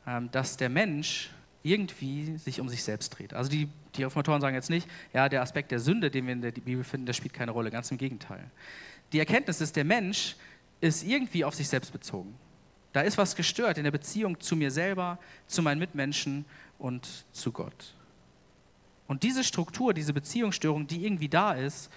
ähm, 0.08 0.30
dass 0.32 0.58
der 0.58 0.70
Mensch 0.70 1.30
irgendwie 1.63 2.38
sich 2.38 2.62
um 2.62 2.69
sich 2.69 2.84
selbst 2.84 3.10
dreht. 3.10 3.34
Also 3.34 3.50
die, 3.50 3.67
die 3.95 4.04
Reformatoren 4.04 4.41
sagen 4.41 4.56
jetzt 4.56 4.69
nicht, 4.69 4.88
ja, 5.13 5.28
der 5.28 5.41
Aspekt 5.41 5.72
der 5.72 5.80
Sünde, 5.80 6.10
den 6.10 6.26
wir 6.26 6.34
in 6.34 6.41
der 6.41 6.52
Bibel 6.52 6.84
finden, 6.84 7.06
der 7.06 7.13
spielt 7.13 7.34
keine 7.34 7.52
Rolle, 7.52 7.72
ganz 7.72 7.91
im 7.91 7.98
Gegenteil. 7.98 8.50
Die 9.12 9.19
Erkenntnis 9.19 9.60
ist, 9.60 9.76
der 9.76 9.84
Mensch 9.84 10.36
ist 10.82 11.04
irgendwie 11.04 11.43
auf 11.43 11.56
sich 11.56 11.67
selbst 11.67 11.91
bezogen. 11.91 12.36
Da 12.93 13.02
ist 13.02 13.17
was 13.17 13.36
gestört 13.36 13.78
in 13.78 13.84
der 13.84 13.91
Beziehung 13.91 14.39
zu 14.39 14.56
mir 14.56 14.72
selber, 14.72 15.19
zu 15.48 15.62
meinen 15.62 15.80
Mitmenschen 15.80 16.45
und 16.78 17.08
zu 17.34 17.52
Gott. 17.52 17.93
Und 19.08 19.24
diese 19.24 19.43
Struktur, 19.43 19.93
diese 19.93 20.13
Beziehungsstörung, 20.13 20.88
die 20.88 21.06
irgendwie 21.06 21.30
da 21.30 21.54
ist, 21.54 21.91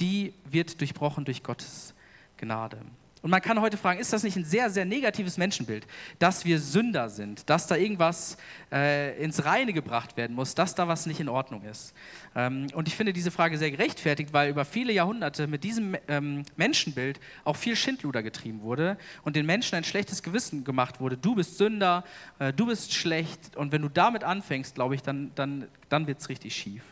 die 0.00 0.34
wird 0.44 0.80
durchbrochen 0.80 1.24
durch 1.24 1.42
Gottes 1.42 1.94
Gnade. 2.36 2.78
Und 3.24 3.30
man 3.30 3.40
kann 3.40 3.58
heute 3.62 3.78
fragen, 3.78 4.00
ist 4.00 4.12
das 4.12 4.22
nicht 4.22 4.36
ein 4.36 4.44
sehr, 4.44 4.68
sehr 4.68 4.84
negatives 4.84 5.38
Menschenbild, 5.38 5.86
dass 6.18 6.44
wir 6.44 6.58
Sünder 6.58 7.08
sind, 7.08 7.48
dass 7.48 7.66
da 7.66 7.74
irgendwas 7.74 8.36
äh, 8.70 9.18
ins 9.18 9.46
Reine 9.46 9.72
gebracht 9.72 10.18
werden 10.18 10.36
muss, 10.36 10.54
dass 10.54 10.74
da 10.74 10.88
was 10.88 11.06
nicht 11.06 11.20
in 11.20 11.30
Ordnung 11.30 11.62
ist? 11.62 11.94
Ähm, 12.36 12.66
und 12.74 12.86
ich 12.86 12.94
finde 12.94 13.14
diese 13.14 13.30
Frage 13.30 13.56
sehr 13.56 13.70
gerechtfertigt, 13.70 14.34
weil 14.34 14.50
über 14.50 14.66
viele 14.66 14.92
Jahrhunderte 14.92 15.46
mit 15.46 15.64
diesem 15.64 15.96
ähm, 16.06 16.42
Menschenbild 16.56 17.18
auch 17.44 17.56
viel 17.56 17.76
Schindluder 17.76 18.22
getrieben 18.22 18.60
wurde 18.60 18.98
und 19.22 19.36
den 19.36 19.46
Menschen 19.46 19.76
ein 19.76 19.84
schlechtes 19.84 20.22
Gewissen 20.22 20.62
gemacht 20.62 21.00
wurde. 21.00 21.16
Du 21.16 21.34
bist 21.34 21.56
Sünder, 21.56 22.04
äh, 22.38 22.52
du 22.52 22.66
bist 22.66 22.92
schlecht 22.92 23.56
und 23.56 23.72
wenn 23.72 23.80
du 23.80 23.88
damit 23.88 24.22
anfängst, 24.22 24.74
glaube 24.74 24.96
ich, 24.96 25.02
dann, 25.02 25.32
dann, 25.34 25.66
dann 25.88 26.06
wird 26.06 26.20
es 26.20 26.28
richtig 26.28 26.54
schief. 26.54 26.82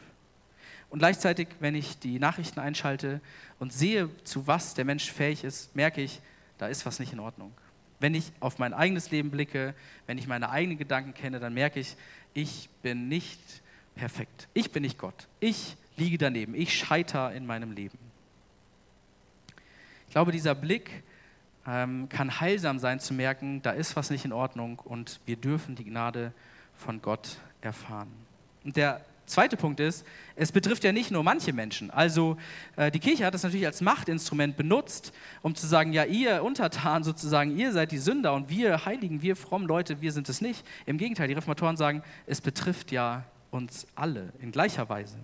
Und 0.92 0.98
gleichzeitig, 0.98 1.48
wenn 1.58 1.74
ich 1.74 1.98
die 2.00 2.18
Nachrichten 2.18 2.60
einschalte 2.60 3.22
und 3.58 3.72
sehe, 3.72 4.10
zu 4.24 4.46
was 4.46 4.74
der 4.74 4.84
Mensch 4.84 5.10
fähig 5.10 5.42
ist, 5.42 5.74
merke 5.74 6.02
ich, 6.02 6.20
da 6.58 6.66
ist 6.66 6.84
was 6.84 6.98
nicht 6.98 7.14
in 7.14 7.18
Ordnung. 7.18 7.50
Wenn 7.98 8.14
ich 8.14 8.30
auf 8.40 8.58
mein 8.58 8.74
eigenes 8.74 9.10
Leben 9.10 9.30
blicke, 9.30 9.74
wenn 10.06 10.18
ich 10.18 10.26
meine 10.26 10.50
eigenen 10.50 10.76
Gedanken 10.76 11.14
kenne, 11.14 11.40
dann 11.40 11.54
merke 11.54 11.80
ich, 11.80 11.96
ich 12.34 12.68
bin 12.82 13.08
nicht 13.08 13.40
perfekt. 13.94 14.48
Ich 14.52 14.70
bin 14.70 14.82
nicht 14.82 14.98
Gott. 14.98 15.28
Ich 15.40 15.78
liege 15.96 16.18
daneben. 16.18 16.54
Ich 16.54 16.76
scheitere 16.76 17.34
in 17.34 17.46
meinem 17.46 17.72
Leben. 17.72 17.98
Ich 20.08 20.12
glaube, 20.12 20.30
dieser 20.30 20.54
Blick 20.54 21.04
ähm, 21.66 22.10
kann 22.10 22.38
heilsam 22.38 22.78
sein 22.78 23.00
zu 23.00 23.14
merken, 23.14 23.62
da 23.62 23.70
ist 23.70 23.96
was 23.96 24.10
nicht 24.10 24.26
in 24.26 24.32
Ordnung 24.34 24.78
und 24.78 25.20
wir 25.24 25.36
dürfen 25.36 25.74
die 25.74 25.84
Gnade 25.84 26.34
von 26.76 27.00
Gott 27.00 27.38
erfahren. 27.62 28.12
Und 28.62 28.76
der 28.76 29.02
zweite 29.26 29.56
Punkt 29.56 29.80
ist, 29.80 30.04
es 30.36 30.52
betrifft 30.52 30.84
ja 30.84 30.92
nicht 30.92 31.10
nur 31.10 31.22
manche 31.22 31.52
Menschen. 31.52 31.90
Also 31.90 32.36
äh, 32.76 32.90
die 32.90 32.98
Kirche 32.98 33.24
hat 33.24 33.34
das 33.34 33.42
natürlich 33.42 33.66
als 33.66 33.80
Machtinstrument 33.80 34.56
benutzt, 34.56 35.12
um 35.42 35.54
zu 35.54 35.66
sagen, 35.66 35.92
ja, 35.92 36.04
ihr 36.04 36.42
Untertan 36.42 37.04
sozusagen, 37.04 37.56
ihr 37.56 37.72
seid 37.72 37.92
die 37.92 37.98
Sünder 37.98 38.34
und 38.34 38.48
wir 38.48 38.84
Heiligen, 38.84 39.22
wir 39.22 39.36
frommen 39.36 39.66
Leute, 39.66 40.00
wir 40.00 40.12
sind 40.12 40.28
es 40.28 40.40
nicht. 40.40 40.64
Im 40.86 40.98
Gegenteil, 40.98 41.28
die 41.28 41.34
Reformatoren 41.34 41.76
sagen, 41.76 42.02
es 42.26 42.40
betrifft 42.40 42.92
ja 42.92 43.24
uns 43.50 43.86
alle 43.94 44.32
in 44.40 44.52
gleicher 44.52 44.88
Weise. 44.88 45.18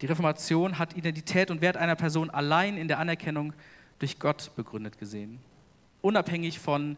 Die 0.00 0.06
Reformation 0.06 0.78
hat 0.78 0.96
Identität 0.96 1.50
und 1.50 1.60
Wert 1.60 1.76
einer 1.76 1.96
Person 1.96 2.30
allein 2.30 2.78
in 2.78 2.88
der 2.88 2.98
Anerkennung 2.98 3.52
durch 3.98 4.18
Gott 4.18 4.50
begründet 4.56 4.98
gesehen. 4.98 5.38
Unabhängig 6.00 6.58
von 6.58 6.96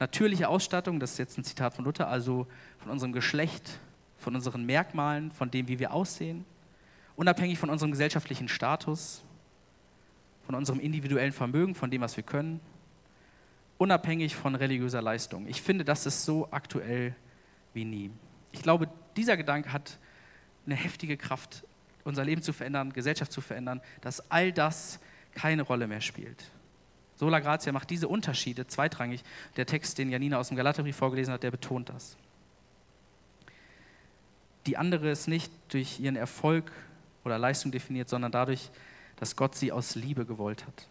natürlicher 0.00 0.48
Ausstattung, 0.48 0.98
das 0.98 1.12
ist 1.12 1.18
jetzt 1.18 1.38
ein 1.38 1.44
Zitat 1.44 1.74
von 1.74 1.84
Luther, 1.84 2.08
also 2.08 2.46
von 2.78 2.90
unserem 2.90 3.12
Geschlecht, 3.12 3.78
von 4.16 4.34
unseren 4.34 4.64
Merkmalen, 4.64 5.30
von 5.30 5.50
dem, 5.50 5.68
wie 5.68 5.78
wir 5.78 5.92
aussehen, 5.92 6.44
unabhängig 7.16 7.58
von 7.58 7.70
unserem 7.70 7.92
gesellschaftlichen 7.92 8.48
Status, 8.48 9.22
von 10.46 10.54
unserem 10.54 10.80
individuellen 10.80 11.32
Vermögen, 11.32 11.74
von 11.74 11.90
dem, 11.90 12.00
was 12.00 12.16
wir 12.16 12.24
können, 12.24 12.60
unabhängig 13.78 14.34
von 14.34 14.54
religiöser 14.54 15.02
Leistung. 15.02 15.46
Ich 15.46 15.62
finde, 15.62 15.84
das 15.84 16.06
ist 16.06 16.24
so 16.24 16.48
aktuell 16.50 17.14
wie 17.72 17.84
nie. 17.84 18.10
Ich 18.52 18.62
glaube, 18.62 18.88
dieser 19.16 19.36
Gedanke 19.36 19.72
hat 19.72 19.98
eine 20.66 20.74
heftige 20.74 21.16
Kraft, 21.16 21.64
unser 22.04 22.24
Leben 22.24 22.42
zu 22.42 22.52
verändern, 22.52 22.92
Gesellschaft 22.92 23.32
zu 23.32 23.40
verändern, 23.40 23.80
dass 24.00 24.30
all 24.30 24.52
das 24.52 24.98
keine 25.34 25.62
Rolle 25.62 25.86
mehr 25.86 26.00
spielt. 26.00 26.50
Sola 27.20 27.40
Gratia 27.40 27.70
macht 27.70 27.90
diese 27.90 28.08
Unterschiede 28.08 28.66
zweitrangig. 28.66 29.22
Der 29.56 29.66
Text, 29.66 29.98
den 29.98 30.08
Janina 30.08 30.38
aus 30.38 30.48
dem 30.48 30.56
Galaterbrief 30.56 30.96
vorgelesen 30.96 31.34
hat, 31.34 31.42
der 31.42 31.50
betont 31.50 31.90
das. 31.90 32.16
Die 34.64 34.78
andere 34.78 35.10
ist 35.10 35.28
nicht 35.28 35.52
durch 35.68 36.00
ihren 36.00 36.16
Erfolg 36.16 36.72
oder 37.22 37.38
Leistung 37.38 37.72
definiert, 37.72 38.08
sondern 38.08 38.32
dadurch, 38.32 38.70
dass 39.16 39.36
Gott 39.36 39.54
sie 39.54 39.70
aus 39.70 39.96
Liebe 39.96 40.24
gewollt 40.24 40.66
hat. 40.66 40.88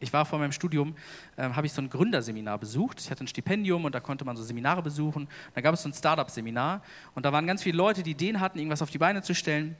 Ich 0.00 0.12
war 0.12 0.26
vor 0.26 0.40
meinem 0.40 0.50
Studium, 0.50 0.96
äh, 1.36 1.42
habe 1.42 1.68
ich 1.68 1.72
so 1.72 1.80
ein 1.80 1.88
Gründerseminar 1.88 2.58
besucht. 2.58 3.00
Ich 3.00 3.08
hatte 3.08 3.22
ein 3.22 3.28
Stipendium 3.28 3.84
und 3.84 3.94
da 3.94 4.00
konnte 4.00 4.24
man 4.24 4.36
so 4.36 4.42
Seminare 4.42 4.82
besuchen. 4.82 5.28
Da 5.54 5.60
gab 5.60 5.72
es 5.72 5.82
so 5.84 5.88
ein 5.88 5.94
Startup-Seminar 5.94 6.82
und 7.14 7.24
da 7.24 7.32
waren 7.32 7.46
ganz 7.46 7.62
viele 7.62 7.76
Leute, 7.76 8.02
die 8.02 8.10
Ideen 8.10 8.40
hatten, 8.40 8.58
irgendwas 8.58 8.82
auf 8.82 8.90
die 8.90 8.98
Beine 8.98 9.22
zu 9.22 9.36
stellen. 9.36 9.76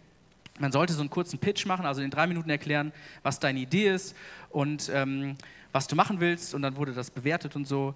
Man 0.59 0.73
sollte 0.73 0.93
so 0.93 1.01
einen 1.01 1.11
kurzen 1.11 1.39
Pitch 1.39 1.67
machen, 1.67 1.85
also 1.85 2.01
in 2.01 2.11
drei 2.11 2.27
Minuten 2.27 2.51
erklären, 2.51 2.93
was 3.23 3.39
deine 3.39 3.61
Idee 3.61 3.89
ist 3.91 4.17
und 4.51 4.91
ähm, 4.93 5.37
was 5.73 5.87
du 5.87 5.97
machen 5.97 6.21
willst. 6.21 6.55
Und 6.55 6.63
dann 6.63 6.77
wurde 6.77 6.93
das 6.93 7.11
bewertet 7.11 7.57
und 7.57 7.67
so. 7.67 7.95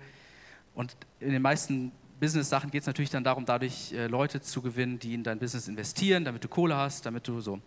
Und 0.74 0.96
in 1.20 1.32
den 1.32 1.42
meisten 1.42 1.92
Business-Sachen 2.20 2.70
geht 2.70 2.82
es 2.82 2.86
natürlich 2.86 3.10
dann 3.10 3.24
darum, 3.24 3.46
dadurch 3.46 3.92
äh, 3.92 4.06
Leute 4.06 4.40
zu 4.40 4.60
gewinnen, 4.60 4.98
die 4.98 5.14
in 5.14 5.24
dein 5.24 5.38
Business 5.38 5.68
investieren, 5.68 6.24
damit 6.24 6.44
du 6.44 6.48
Kohle 6.48 6.76
hast, 6.76 7.06
damit 7.06 7.26
du 7.26 7.40
so. 7.40 7.60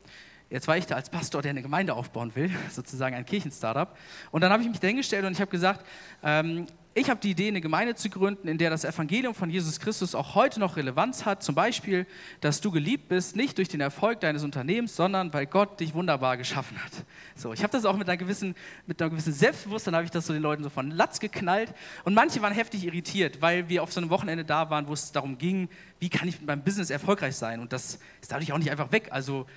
Jetzt 0.50 0.68
war 0.68 0.78
ich 0.78 0.86
da 0.86 0.96
als 0.96 1.10
Pastor, 1.10 1.42
der 1.42 1.50
eine 1.50 1.64
Gemeinde 1.64 1.96
aufbauen 1.96 2.36
will, 2.36 2.52
sozusagen 2.70 3.16
ein 3.16 3.26
Kirchenstartup. 3.26 3.98
Und 4.32 4.42
dann 4.42 4.52
habe 4.52 4.62
ich 4.62 4.70
mich 4.70 4.80
dahingestellt 4.80 5.26
und 5.26 5.32
ich 5.32 5.42
habe 5.42 5.50
gesagt, 5.50 5.84
ähm, 6.22 6.68
ich 6.96 7.10
habe 7.10 7.20
die 7.20 7.32
Idee, 7.32 7.48
eine 7.48 7.60
Gemeinde 7.60 7.96
zu 7.96 8.08
gründen, 8.08 8.48
in 8.48 8.60
der 8.60 8.70
das 8.70 8.86
Evangelium 8.86 9.34
von 9.34 9.50
Jesus 9.50 9.80
Christus 9.80 10.14
auch 10.14 10.36
heute 10.36 10.60
noch 10.60 10.78
Relevanz 10.78 11.26
hat. 11.26 11.42
Zum 11.42 11.56
Beispiel, 11.56 12.06
dass 12.40 12.62
du 12.62 12.70
geliebt 12.70 13.10
bist, 13.10 13.36
nicht 13.36 13.58
durch 13.58 13.68
den 13.68 13.82
Erfolg 13.82 14.20
deines 14.20 14.44
Unternehmens, 14.44 14.96
sondern 14.96 15.34
weil 15.34 15.48
Gott 15.48 15.80
dich 15.80 15.96
wunderbar 15.96 16.38
geschaffen 16.38 16.78
hat. 16.84 16.92
So, 17.36 17.52
ich 17.52 17.64
habe 17.64 17.72
das 17.72 17.86
auch 17.86 17.98
mit 17.98 18.08
einer 18.08 18.18
gewissen, 18.18 18.54
mit 18.86 19.02
einem 19.02 19.10
gewissen 19.10 19.34
Selbstbewusstsein, 19.34 19.96
habe 19.96 20.06
ich 20.06 20.12
das 20.12 20.28
so 20.28 20.34
den 20.34 20.44
Leuten 20.44 20.62
so 20.62 20.70
von 20.70 20.92
Latz 20.92 21.20
geknallt. 21.20 21.74
Und 22.04 22.14
manche 22.14 22.44
waren 22.44 22.54
heftig 22.54 22.86
irritiert, 22.86 23.42
weil 23.42 23.70
wir 23.70 23.82
auf 23.82 23.92
so 23.92 24.00
einem 24.00 24.12
Wochenende 24.12 24.46
da 24.46 24.70
waren, 24.70 24.88
wo 24.88 24.94
es 24.94 25.12
darum 25.12 25.40
ging, 25.40 25.70
wie 26.00 26.10
kann 26.10 26.28
ich 26.28 26.38
mit 26.40 26.48
meinem 26.48 26.64
Business 26.64 26.92
erfolgreich 26.92 27.36
sein. 27.36 27.60
Und 27.60 27.74
das 27.74 27.98
ist 28.22 28.32
dadurch 28.32 28.54
auch 28.54 28.60
nicht 28.60 28.70
einfach 28.70 28.92
weg. 28.92 29.08
Also, 29.10 29.48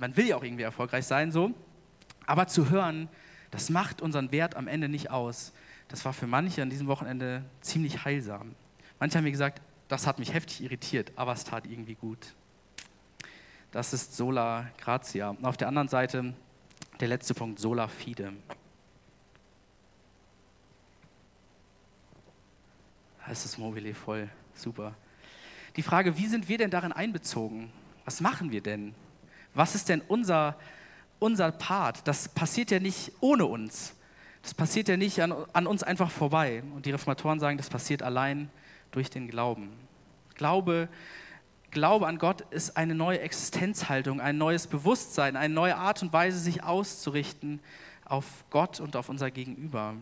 man 0.00 0.16
will 0.16 0.26
ja 0.26 0.36
auch 0.36 0.42
irgendwie 0.42 0.64
erfolgreich 0.64 1.06
sein, 1.06 1.30
so. 1.30 1.52
Aber 2.26 2.48
zu 2.48 2.68
hören, 2.68 3.08
das 3.52 3.70
macht 3.70 4.02
unseren 4.02 4.32
Wert 4.32 4.56
am 4.56 4.66
Ende 4.66 4.88
nicht 4.88 5.12
aus 5.12 5.52
das 5.88 6.04
war 6.04 6.12
für 6.12 6.26
manche 6.26 6.62
an 6.62 6.70
diesem 6.70 6.86
Wochenende 6.86 7.44
ziemlich 7.60 8.04
heilsam. 8.04 8.54
Manche 9.00 9.18
haben 9.18 9.24
mir 9.24 9.30
gesagt, 9.30 9.62
das 9.88 10.06
hat 10.06 10.18
mich 10.18 10.34
heftig 10.34 10.62
irritiert, 10.62 11.12
aber 11.16 11.32
es 11.32 11.44
tat 11.44 11.66
irgendwie 11.66 11.94
gut. 11.94 12.34
Das 13.70 13.92
ist 13.92 14.16
sola 14.16 14.70
gratia. 14.78 15.30
Und 15.30 15.44
auf 15.44 15.56
der 15.56 15.68
anderen 15.68 15.88
Seite 15.88 16.34
der 17.00 17.08
letzte 17.08 17.34
Punkt, 17.34 17.58
sola 17.58 17.88
fide. 17.88 18.32
Da 23.24 23.32
ist 23.32 23.44
das 23.44 23.58
Mobile 23.58 23.94
voll. 23.94 24.28
Super. 24.54 24.94
Die 25.76 25.82
Frage, 25.82 26.16
wie 26.16 26.26
sind 26.26 26.48
wir 26.48 26.58
denn 26.58 26.70
darin 26.70 26.92
einbezogen? 26.92 27.70
Was 28.04 28.20
machen 28.20 28.50
wir 28.50 28.62
denn? 28.62 28.94
Was 29.54 29.74
ist 29.74 29.88
denn 29.88 30.00
unser, 30.08 30.56
unser 31.18 31.52
Part? 31.52 32.06
Das 32.08 32.28
passiert 32.28 32.70
ja 32.70 32.80
nicht 32.80 33.12
ohne 33.20 33.46
uns. 33.46 33.94
Das 34.42 34.54
passiert 34.54 34.88
ja 34.88 34.96
nicht 34.96 35.20
an, 35.20 35.34
an 35.52 35.66
uns 35.66 35.82
einfach 35.82 36.10
vorbei. 36.10 36.62
Und 36.74 36.86
die 36.86 36.90
Reformatoren 36.90 37.40
sagen, 37.40 37.58
das 37.58 37.68
passiert 37.68 38.02
allein 38.02 38.50
durch 38.90 39.10
den 39.10 39.28
Glauben. 39.28 39.70
Glaube, 40.34 40.88
Glaube 41.70 42.06
an 42.06 42.18
Gott 42.18 42.42
ist 42.50 42.76
eine 42.76 42.94
neue 42.94 43.20
Existenzhaltung, 43.20 44.20
ein 44.20 44.38
neues 44.38 44.66
Bewusstsein, 44.66 45.36
eine 45.36 45.52
neue 45.52 45.76
Art 45.76 46.02
und 46.02 46.12
Weise, 46.12 46.38
sich 46.38 46.62
auszurichten 46.62 47.60
auf 48.06 48.24
Gott 48.48 48.80
und 48.80 48.96
auf 48.96 49.10
unser 49.10 49.30
Gegenüber. 49.30 49.94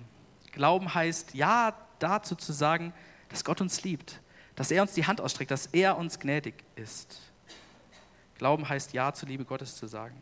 Glauben 0.52 0.94
heißt, 0.94 1.34
ja 1.34 1.74
dazu 1.98 2.36
zu 2.36 2.52
sagen, 2.52 2.92
dass 3.30 3.44
Gott 3.44 3.60
uns 3.60 3.82
liebt, 3.82 4.20
dass 4.54 4.70
er 4.70 4.82
uns 4.82 4.92
die 4.92 5.06
Hand 5.06 5.20
ausstreckt, 5.20 5.50
dass 5.50 5.66
er 5.66 5.98
uns 5.98 6.20
gnädig 6.20 6.54
ist. 6.76 7.20
Glauben 8.38 8.68
heißt, 8.68 8.92
ja 8.92 9.12
zur 9.12 9.28
Liebe 9.28 9.44
Gottes 9.44 9.74
zu 9.74 9.88
sagen 9.88 10.16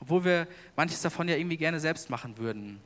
obwohl 0.00 0.24
wir 0.24 0.48
manches 0.76 1.02
davon 1.02 1.28
ja 1.28 1.36
irgendwie 1.36 1.56
gerne 1.56 1.78
selbst 1.78 2.10
machen 2.10 2.36
würden. 2.38 2.80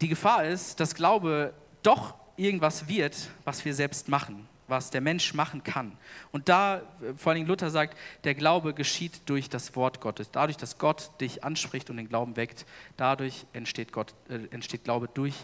Die 0.00 0.08
Gefahr 0.08 0.44
ist, 0.44 0.80
dass 0.80 0.94
Glaube 0.94 1.52
doch 1.82 2.14
irgendwas 2.36 2.88
wird, 2.88 3.30
was 3.44 3.64
wir 3.64 3.74
selbst 3.74 4.08
machen, 4.08 4.48
was 4.68 4.90
der 4.90 5.00
Mensch 5.00 5.34
machen 5.34 5.62
kann. 5.62 5.92
Und 6.32 6.48
da, 6.48 6.82
vor 7.16 7.32
allem 7.32 7.46
Luther 7.46 7.70
sagt, 7.70 7.96
der 8.24 8.34
Glaube 8.34 8.74
geschieht 8.74 9.20
durch 9.26 9.48
das 9.48 9.76
Wort 9.76 10.00
Gottes. 10.00 10.30
Dadurch, 10.30 10.56
dass 10.56 10.78
Gott 10.78 11.10
dich 11.20 11.44
anspricht 11.44 11.90
und 11.90 11.98
den 11.98 12.08
Glauben 12.08 12.36
weckt, 12.36 12.66
dadurch 12.96 13.46
entsteht, 13.52 13.92
Gott, 13.92 14.14
äh, 14.28 14.46
entsteht 14.50 14.84
Glaube 14.84 15.08
durch 15.12 15.34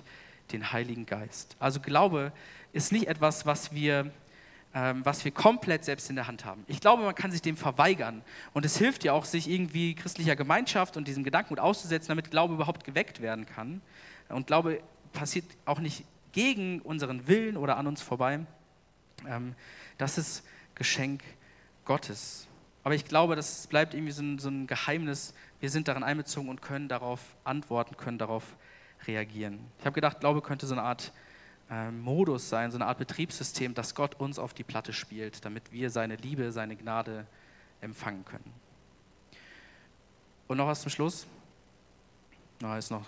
den 0.53 0.73
Heiligen 0.73 1.07
Geist. 1.07 1.57
Also 1.59 1.81
Glaube 1.81 2.33
ist 2.73 2.93
nicht 2.93 3.07
etwas, 3.07 3.47
was 3.47 3.73
wir 3.73 4.11
was 4.75 5.25
wir 5.25 5.33
komplett 5.33 5.85
selbst 5.85 6.11
in 6.11 6.17
der 6.17 6.27
Hand 6.27 6.45
haben. 6.45 6.65
Ich 6.69 6.81
glaube, 6.81 7.03
man 7.03 7.15
kann 7.15 7.31
sich 7.31 7.43
dem 7.43 7.57
verweigern. 7.57 8.23
Und 8.53 8.65
es 8.65 8.77
hilft 8.77 9.03
ja 9.03 9.13
auch, 9.13 9.25
sich 9.25 9.49
irgendwie 9.49 9.95
christlicher 9.95 10.37
Gemeinschaft 10.37 10.97
und 10.97 11.09
diesem 11.09 11.25
Gedankengut 11.25 11.59
auszusetzen, 11.59 12.09
damit 12.09 12.31
Glaube 12.31 12.55
überhaupt 12.55 12.85
geweckt 12.85 13.21
werden 13.21 13.47
kann. 13.47 13.81
Und 14.29 14.47
Glaube 14.47 14.81
passiert 15.13 15.47
auch 15.65 15.81
nicht 15.81 16.05
gegen 16.33 16.81
unseren 16.83 17.27
Willen 17.27 17.57
oder 17.57 17.77
an 17.77 17.87
uns 17.87 18.03
vorbei. 18.03 18.41
Ähm, 19.27 19.55
das 19.97 20.19
ist 20.19 20.45
Geschenk 20.75 21.23
Gottes. 21.85 22.47
Aber 22.85 22.95
ich 22.95 23.05
glaube, 23.05 23.37
das 23.37 23.67
bleibt 23.67 23.95
irgendwie 23.95 24.13
so 24.13 24.23
ein, 24.23 24.39
so 24.39 24.49
ein 24.49 24.67
Geheimnis. 24.67 25.35
Wir 25.61 25.71
sind 25.71 25.89
darin 25.89 26.03
einbezogen 26.03 26.49
und 26.49 26.63
können 26.63 26.89
darauf 26.89 27.21
antworten, 27.45 27.97
können 27.97 28.19
darauf 28.19 28.45
reagieren. 29.07 29.59
Ich 29.79 29.87
habe 29.87 29.95
gedacht, 29.95 30.21
Glaube 30.21 30.43
könnte 30.43 30.67
so 30.67 30.75
eine 30.75 30.83
Art 30.83 31.13
äh, 31.71 31.91
Modus 31.91 32.49
sein, 32.49 32.71
so 32.71 32.77
eine 32.79 32.87
Art 32.87 32.99
Betriebssystem, 32.99 33.75
das 33.75 33.95
Gott 33.95 34.15
uns 34.17 34.39
auf 34.39 34.55
die 34.55 34.65
Platte 34.65 34.93
spielt, 34.93 35.45
damit 35.45 35.73
wir 35.73 35.91
seine 35.91 36.17
Liebe, 36.17 36.51
seine 36.53 36.77
Gnade 36.77 37.27
empfangen 37.81 38.25
können. 38.25 38.53
Und 40.47 40.57
noch 40.57 40.67
was 40.67 40.81
zum 40.81 40.91
Schluss. 40.91 41.27
No, 42.61 42.75
ist, 42.75 42.91
noch, 42.91 43.07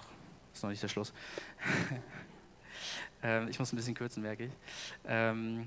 ist 0.52 0.62
noch 0.62 0.70
nicht 0.70 0.82
der 0.82 0.88
Schluss. 0.88 1.12
ähm, 3.22 3.48
ich 3.48 3.58
muss 3.58 3.72
ein 3.72 3.76
bisschen 3.76 3.94
kürzen, 3.94 4.22
merke 4.22 4.44
ich. 4.44 4.52
Ähm, 5.06 5.66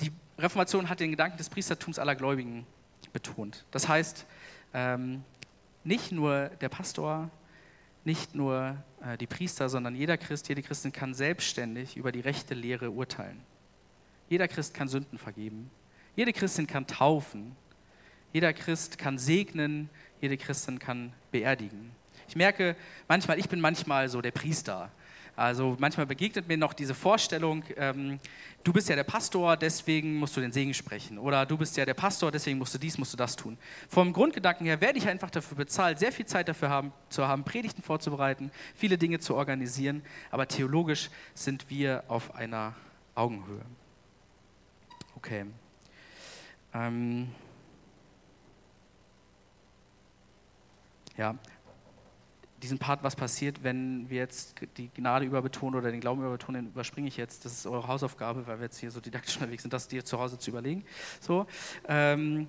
die 0.00 0.12
Reformation 0.38 0.88
hat 0.88 1.00
den 1.00 1.10
Gedanken 1.10 1.36
des 1.36 1.50
Priestertums 1.50 1.98
aller 1.98 2.14
Gläubigen 2.14 2.66
betont. 3.12 3.64
Das 3.72 3.88
heißt, 3.88 4.24
ähm, 4.72 5.24
nicht 5.84 6.12
nur 6.12 6.48
der 6.60 6.68
Pastor, 6.68 7.30
nicht 8.06 8.34
nur 8.34 8.76
äh, 9.02 9.18
die 9.18 9.26
Priester, 9.26 9.68
sondern 9.68 9.94
jeder 9.94 10.16
Christ, 10.16 10.48
jede 10.48 10.62
Christin 10.62 10.92
kann 10.92 11.12
selbstständig 11.12 11.96
über 11.96 12.12
die 12.12 12.20
rechte 12.20 12.54
Lehre 12.54 12.90
urteilen. 12.90 13.40
Jeder 14.28 14.48
Christ 14.48 14.74
kann 14.74 14.88
Sünden 14.88 15.18
vergeben. 15.18 15.70
Jede 16.14 16.32
Christin 16.32 16.66
kann 16.66 16.86
taufen. 16.86 17.56
Jeder 18.32 18.52
Christ 18.52 18.98
kann 18.98 19.18
segnen. 19.18 19.90
Jede 20.20 20.36
Christin 20.36 20.78
kann 20.78 21.12
beerdigen. 21.30 21.90
Ich 22.28 22.36
merke 22.36 22.76
manchmal, 23.08 23.38
ich 23.38 23.48
bin 23.48 23.60
manchmal 23.60 24.08
so 24.08 24.20
der 24.20 24.30
Priester. 24.30 24.90
Also 25.36 25.76
manchmal 25.78 26.06
begegnet 26.06 26.48
mir 26.48 26.56
noch 26.56 26.72
diese 26.72 26.94
Vorstellung, 26.94 27.62
ähm, 27.76 28.18
du 28.64 28.72
bist 28.72 28.88
ja 28.88 28.96
der 28.96 29.04
Pastor, 29.04 29.56
deswegen 29.56 30.16
musst 30.16 30.34
du 30.34 30.40
den 30.40 30.50
Segen 30.50 30.72
sprechen. 30.72 31.18
Oder 31.18 31.44
du 31.44 31.58
bist 31.58 31.76
ja 31.76 31.84
der 31.84 31.94
Pastor, 31.94 32.32
deswegen 32.32 32.58
musst 32.58 32.72
du 32.72 32.78
dies, 32.78 32.96
musst 32.96 33.12
du 33.12 33.18
das 33.18 33.36
tun. 33.36 33.58
Vom 33.90 34.14
Grundgedanken 34.14 34.66
her 34.66 34.80
werde 34.80 34.98
ich 34.98 35.06
einfach 35.06 35.28
dafür 35.28 35.58
bezahlt, 35.58 35.98
sehr 35.98 36.10
viel 36.10 36.24
Zeit 36.24 36.48
dafür 36.48 36.70
haben, 36.70 36.92
zu 37.10 37.28
haben, 37.28 37.44
Predigten 37.44 37.82
vorzubereiten, 37.82 38.50
viele 38.74 38.96
Dinge 38.96 39.20
zu 39.20 39.34
organisieren. 39.34 40.02
Aber 40.30 40.48
theologisch 40.48 41.10
sind 41.34 41.68
wir 41.68 42.02
auf 42.08 42.34
einer 42.34 42.74
Augenhöhe. 43.14 43.62
Okay. 45.16 45.44
Ähm 46.72 47.28
ja, 51.16 51.34
diesen 52.66 52.78
Part, 52.78 53.04
was 53.04 53.14
passiert, 53.14 53.62
wenn 53.62 54.10
wir 54.10 54.18
jetzt 54.18 54.56
die 54.76 54.88
Gnade 54.88 55.24
überbetonen 55.24 55.78
oder 55.78 55.92
den 55.92 56.00
Glauben 56.00 56.20
überbetonen, 56.20 56.64
den 56.64 56.72
überspringe 56.72 57.06
ich 57.06 57.16
jetzt. 57.16 57.44
Das 57.44 57.52
ist 57.52 57.66
eure 57.66 57.86
Hausaufgabe, 57.86 58.44
weil 58.48 58.58
wir 58.58 58.64
jetzt 58.64 58.78
hier 58.78 58.90
so 58.90 58.98
didaktisch 58.98 59.36
unterwegs 59.40 59.62
sind, 59.62 59.72
das 59.72 59.86
dir 59.86 60.04
zu 60.04 60.18
Hause 60.18 60.36
zu 60.36 60.50
überlegen. 60.50 60.84
So, 61.20 61.46
ähm, 61.86 62.48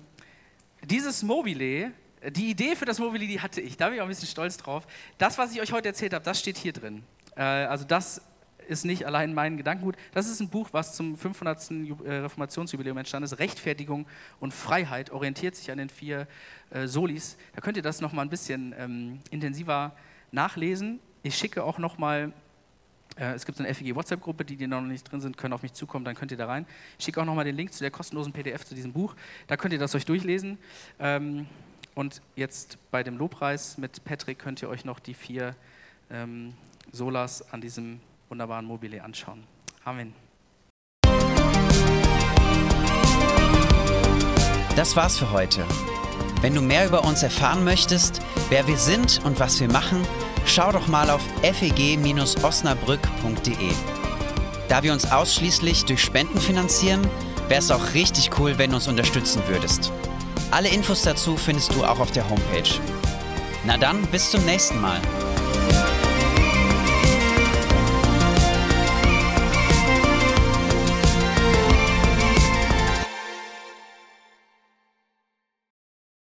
dieses 0.82 1.22
Mobile, 1.22 1.92
die 2.30 2.50
Idee 2.50 2.74
für 2.74 2.84
das 2.84 2.98
Mobile, 2.98 3.28
die 3.28 3.40
hatte 3.40 3.60
ich. 3.60 3.76
Da 3.76 3.86
bin 3.86 3.94
ich 3.94 4.00
auch 4.00 4.06
ein 4.06 4.08
bisschen 4.08 4.26
stolz 4.26 4.56
drauf. 4.56 4.88
Das, 5.18 5.38
was 5.38 5.52
ich 5.52 5.60
euch 5.60 5.70
heute 5.70 5.86
erzählt 5.86 6.12
habe, 6.12 6.24
das 6.24 6.40
steht 6.40 6.56
hier 6.56 6.72
drin. 6.72 7.04
Äh, 7.36 7.42
also 7.42 7.84
das 7.84 8.20
ist 8.66 8.84
nicht 8.84 9.06
allein 9.06 9.34
mein 9.34 9.56
Gedankengut. 9.56 9.96
Das 10.12 10.28
ist 10.28 10.40
ein 10.40 10.48
Buch, 10.48 10.68
was 10.72 10.94
zum 10.94 11.16
500. 11.16 11.70
Äh, 11.70 12.12
Reformationsjubiläum 12.12 12.98
entstanden 12.98 13.24
ist. 13.24 13.38
Rechtfertigung 13.38 14.06
und 14.40 14.52
Freiheit 14.52 15.10
orientiert 15.10 15.54
sich 15.54 15.70
an 15.70 15.78
den 15.78 15.88
vier 15.88 16.26
äh, 16.70 16.86
Solis. 16.86 17.36
Da 17.54 17.60
könnt 17.60 17.76
ihr 17.76 17.82
das 17.82 18.00
noch 18.00 18.12
mal 18.12 18.22
ein 18.22 18.30
bisschen 18.30 18.74
ähm, 18.78 19.20
intensiver 19.30 19.92
nachlesen. 20.32 21.00
Ich 21.22 21.36
schicke 21.36 21.64
auch 21.64 21.78
noch 21.78 21.98
mal 21.98 22.32
äh, 23.18 23.34
es 23.34 23.44
gibt 23.44 23.58
so 23.58 23.64
eine 23.64 23.74
FEG 23.74 23.94
WhatsApp-Gruppe, 23.94 24.44
die, 24.44 24.56
die 24.56 24.66
noch 24.66 24.80
nicht 24.80 25.10
drin 25.10 25.20
sind, 25.20 25.36
können 25.36 25.52
auf 25.52 25.62
mich 25.62 25.72
zukommen, 25.72 26.04
dann 26.04 26.14
könnt 26.14 26.30
ihr 26.30 26.36
da 26.36 26.46
rein. 26.46 26.66
Ich 26.98 27.04
schicke 27.04 27.20
auch 27.20 27.24
noch 27.24 27.34
mal 27.34 27.44
den 27.44 27.56
Link 27.56 27.72
zu 27.72 27.80
der 27.80 27.90
kostenlosen 27.90 28.32
PDF 28.32 28.64
zu 28.64 28.74
diesem 28.74 28.92
Buch. 28.92 29.14
Da 29.46 29.56
könnt 29.56 29.72
ihr 29.72 29.78
das 29.78 29.94
euch 29.94 30.04
durchlesen. 30.04 30.58
Ähm, 30.98 31.46
und 31.94 32.22
jetzt 32.36 32.78
bei 32.90 33.02
dem 33.02 33.18
Lobpreis 33.18 33.76
mit 33.76 34.04
Patrick 34.04 34.38
könnt 34.38 34.62
ihr 34.62 34.68
euch 34.68 34.84
noch 34.84 35.00
die 35.00 35.14
vier 35.14 35.56
ähm, 36.10 36.54
Solas 36.92 37.52
an 37.52 37.60
diesem 37.60 38.00
wunderbaren 38.28 38.64
Mobile 38.64 39.02
anschauen. 39.02 39.42
Amen. 39.84 40.14
Das 44.76 44.94
war's 44.94 45.18
für 45.18 45.32
heute. 45.32 45.64
Wenn 46.40 46.54
du 46.54 46.62
mehr 46.62 46.86
über 46.86 47.04
uns 47.04 47.24
erfahren 47.24 47.64
möchtest, 47.64 48.22
wer 48.48 48.68
wir 48.68 48.76
sind 48.76 49.20
und 49.24 49.40
was 49.40 49.58
wir 49.58 49.66
machen, 49.66 50.06
schau 50.48 50.72
doch 50.72 50.88
mal 50.88 51.10
auf 51.10 51.20
feg-osnabrück.de. 51.42 53.70
Da 54.68 54.82
wir 54.82 54.92
uns 54.92 55.08
ausschließlich 55.10 55.84
durch 55.84 56.02
Spenden 56.02 56.40
finanzieren, 56.40 57.06
wäre 57.48 57.60
es 57.60 57.70
auch 57.70 57.94
richtig 57.94 58.30
cool, 58.38 58.58
wenn 58.58 58.70
du 58.70 58.76
uns 58.76 58.88
unterstützen 58.88 59.42
würdest. 59.46 59.92
Alle 60.50 60.68
Infos 60.68 61.02
dazu 61.02 61.36
findest 61.36 61.74
du 61.74 61.84
auch 61.84 62.00
auf 62.00 62.10
der 62.10 62.28
Homepage. 62.28 62.68
Na 63.64 63.76
dann, 63.76 64.02
bis 64.06 64.30
zum 64.30 64.44
nächsten 64.44 64.80
Mal. 64.80 65.00